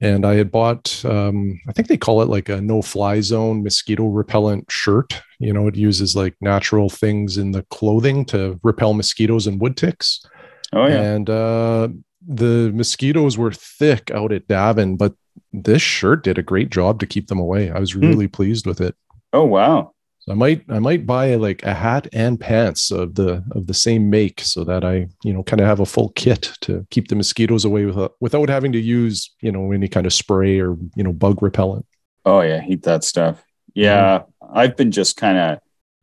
and 0.00 0.24
I 0.24 0.36
had 0.36 0.50
bought, 0.50 1.04
um, 1.04 1.60
I 1.68 1.72
think 1.72 1.88
they 1.88 1.98
call 1.98 2.22
it 2.22 2.30
like 2.30 2.48
a 2.48 2.62
no 2.62 2.80
fly 2.80 3.20
zone 3.20 3.62
mosquito 3.62 4.06
repellent 4.06 4.70
shirt. 4.70 5.20
You 5.38 5.52
know, 5.52 5.68
it 5.68 5.76
uses 5.76 6.16
like 6.16 6.34
natural 6.40 6.88
things 6.88 7.36
in 7.36 7.52
the 7.52 7.62
clothing 7.64 8.24
to 8.26 8.58
repel 8.62 8.94
mosquitoes 8.94 9.46
and 9.46 9.60
wood 9.60 9.76
ticks. 9.76 10.24
Oh, 10.72 10.86
yeah. 10.86 11.02
And 11.02 11.28
uh, 11.28 11.88
the 12.26 12.72
mosquitoes 12.74 13.36
were 13.36 13.52
thick 13.52 14.10
out 14.10 14.32
at 14.32 14.48
Davin, 14.48 14.96
but 14.96 15.12
this 15.52 15.82
shirt 15.82 16.24
did 16.24 16.38
a 16.38 16.42
great 16.42 16.70
job 16.70 17.00
to 17.00 17.06
keep 17.06 17.26
them 17.26 17.38
away. 17.38 17.70
I 17.70 17.78
was 17.80 17.92
hmm. 17.92 18.00
really 18.00 18.28
pleased 18.28 18.66
with 18.66 18.80
it. 18.80 18.96
Oh, 19.34 19.44
wow. 19.44 19.92
I 20.28 20.34
might 20.34 20.64
I 20.68 20.78
might 20.78 21.06
buy 21.06 21.34
like 21.36 21.62
a 21.62 21.74
hat 21.74 22.06
and 22.12 22.38
pants 22.38 22.90
of 22.90 23.14
the 23.14 23.44
of 23.52 23.66
the 23.66 23.74
same 23.74 24.10
make 24.10 24.40
so 24.40 24.64
that 24.64 24.84
I 24.84 25.08
you 25.22 25.32
know 25.32 25.42
kind 25.42 25.60
of 25.60 25.66
have 25.66 25.80
a 25.80 25.86
full 25.86 26.10
kit 26.10 26.52
to 26.62 26.86
keep 26.90 27.08
the 27.08 27.16
mosquitoes 27.16 27.64
away 27.64 27.86
with, 27.86 28.10
without 28.20 28.48
having 28.48 28.72
to 28.72 28.80
use 28.80 29.34
you 29.40 29.52
know 29.52 29.72
any 29.72 29.88
kind 29.88 30.06
of 30.06 30.12
spray 30.12 30.60
or 30.60 30.76
you 30.94 31.04
know 31.04 31.12
bug 31.12 31.42
repellent. 31.42 31.86
Oh 32.24 32.40
yeah, 32.40 32.60
hate 32.60 32.82
that 32.82 33.04
stuff. 33.04 33.42
Yeah, 33.74 34.20
mm-hmm. 34.20 34.58
I've 34.58 34.76
been 34.76 34.90
just 34.90 35.16
kind 35.16 35.38
of 35.38 35.58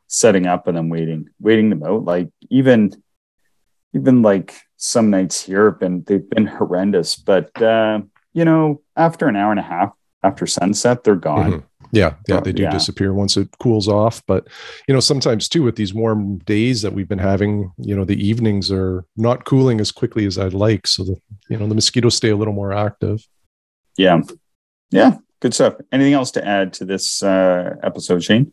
setting 0.08 0.46
up 0.46 0.68
and 0.68 0.78
then 0.78 0.90
waiting 0.90 1.30
waiting 1.40 1.70
them 1.70 1.84
out. 1.84 2.06
Like 2.06 2.30
even 2.50 2.92
even 3.94 4.22
like 4.22 4.60
some 4.78 5.10
nights 5.10 5.42
here 5.42 5.72
have 5.72 5.80
been 5.80 6.04
they've 6.04 6.30
been 6.30 6.48
horrendous, 6.48 7.16
but 7.16 7.62
uh, 7.62 8.02
you 8.34 8.46
know 8.46 8.82
after 8.96 9.28
an 9.28 9.36
hour 9.36 9.52
and 9.52 9.60
a 9.60 9.64
half 9.64 9.94
after 10.24 10.48
sunset 10.48 11.04
they're 11.04 11.16
gone. 11.16 11.52
Mm-hmm 11.52 11.66
Yeah, 11.96 12.16
yeah, 12.28 12.42
they 12.42 12.52
do 12.52 12.64
yeah. 12.64 12.72
disappear 12.72 13.14
once 13.14 13.38
it 13.38 13.48
cools 13.58 13.88
off. 13.88 14.22
But 14.28 14.48
you 14.86 14.94
know, 14.94 15.00
sometimes 15.00 15.48
too 15.48 15.64
with 15.64 15.78
these 15.78 15.94
warm 15.94 16.40
days 16.40 16.82
that 16.82 16.92
we've 16.92 17.08
been 17.08 17.20
having, 17.20 17.72
you 17.78 17.96
know, 17.96 18.04
the 18.04 18.22
evenings 18.22 18.70
are 18.70 19.06
not 19.16 19.46
cooling 19.46 19.80
as 19.80 19.94
quickly 19.94 20.26
as 20.26 20.38
I'd 20.38 20.54
like, 20.54 20.88
so 20.88 21.06
the 21.06 21.16
you 21.50 21.58
know 21.58 21.68
the 21.68 21.76
mosquitoes 21.76 22.16
stay 22.16 22.32
a 22.32 22.36
little 22.36 22.54
more 22.54 22.74
active. 22.74 23.26
Yeah, 23.98 24.20
yeah, 24.92 25.16
good 25.40 25.54
stuff. 25.54 25.76
Anything 25.94 26.14
else 26.14 26.32
to 26.32 26.46
add 26.46 26.74
to 26.74 26.86
this 26.86 27.24
uh, 27.24 27.76
episode, 27.82 28.24
Shane? 28.24 28.52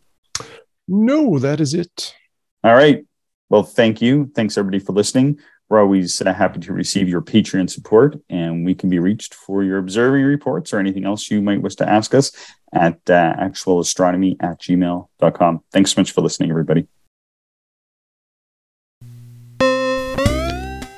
No, 0.86 1.40
that 1.40 1.60
is 1.60 1.74
it. 1.74 2.14
All 2.62 2.74
right. 2.74 3.04
Well, 3.48 3.64
thank 3.64 4.00
you. 4.00 4.30
Thanks 4.36 4.56
everybody 4.56 4.78
for 4.78 4.92
listening. 4.92 5.40
We're 5.72 5.80
always 5.80 6.20
uh, 6.20 6.34
happy 6.34 6.60
to 6.60 6.72
receive 6.74 7.08
your 7.08 7.22
Patreon 7.22 7.70
support, 7.70 8.20
and 8.28 8.62
we 8.62 8.74
can 8.74 8.90
be 8.90 8.98
reached 8.98 9.32
for 9.32 9.64
your 9.64 9.78
observing 9.78 10.24
reports 10.24 10.74
or 10.74 10.78
anything 10.78 11.06
else 11.06 11.30
you 11.30 11.40
might 11.40 11.62
wish 11.62 11.76
to 11.76 11.88
ask 11.88 12.14
us 12.14 12.30
at 12.74 12.96
uh, 13.08 13.32
actualastronomy 13.40 14.36
at 14.40 14.60
gmail.com. 14.60 15.64
Thanks 15.72 15.92
so 15.92 16.02
much 16.02 16.12
for 16.12 16.20
listening, 16.20 16.50
everybody. 16.50 16.88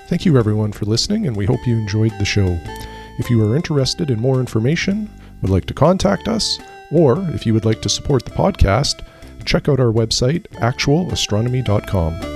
Thank 0.08 0.24
you, 0.24 0.36
everyone, 0.36 0.72
for 0.72 0.86
listening, 0.86 1.28
and 1.28 1.36
we 1.36 1.46
hope 1.46 1.64
you 1.68 1.76
enjoyed 1.76 2.18
the 2.18 2.24
show. 2.24 2.58
If 3.20 3.30
you 3.30 3.48
are 3.48 3.54
interested 3.54 4.10
in 4.10 4.20
more 4.20 4.40
information, 4.40 5.08
would 5.40 5.52
like 5.52 5.66
to 5.66 5.74
contact 5.74 6.26
us, 6.26 6.58
or 6.90 7.24
if 7.30 7.46
you 7.46 7.54
would 7.54 7.64
like 7.64 7.80
to 7.82 7.88
support 7.88 8.24
the 8.24 8.32
podcast, 8.32 9.06
check 9.44 9.68
out 9.68 9.78
our 9.78 9.92
website, 9.92 10.48
actualastronomy.com. 10.54 12.33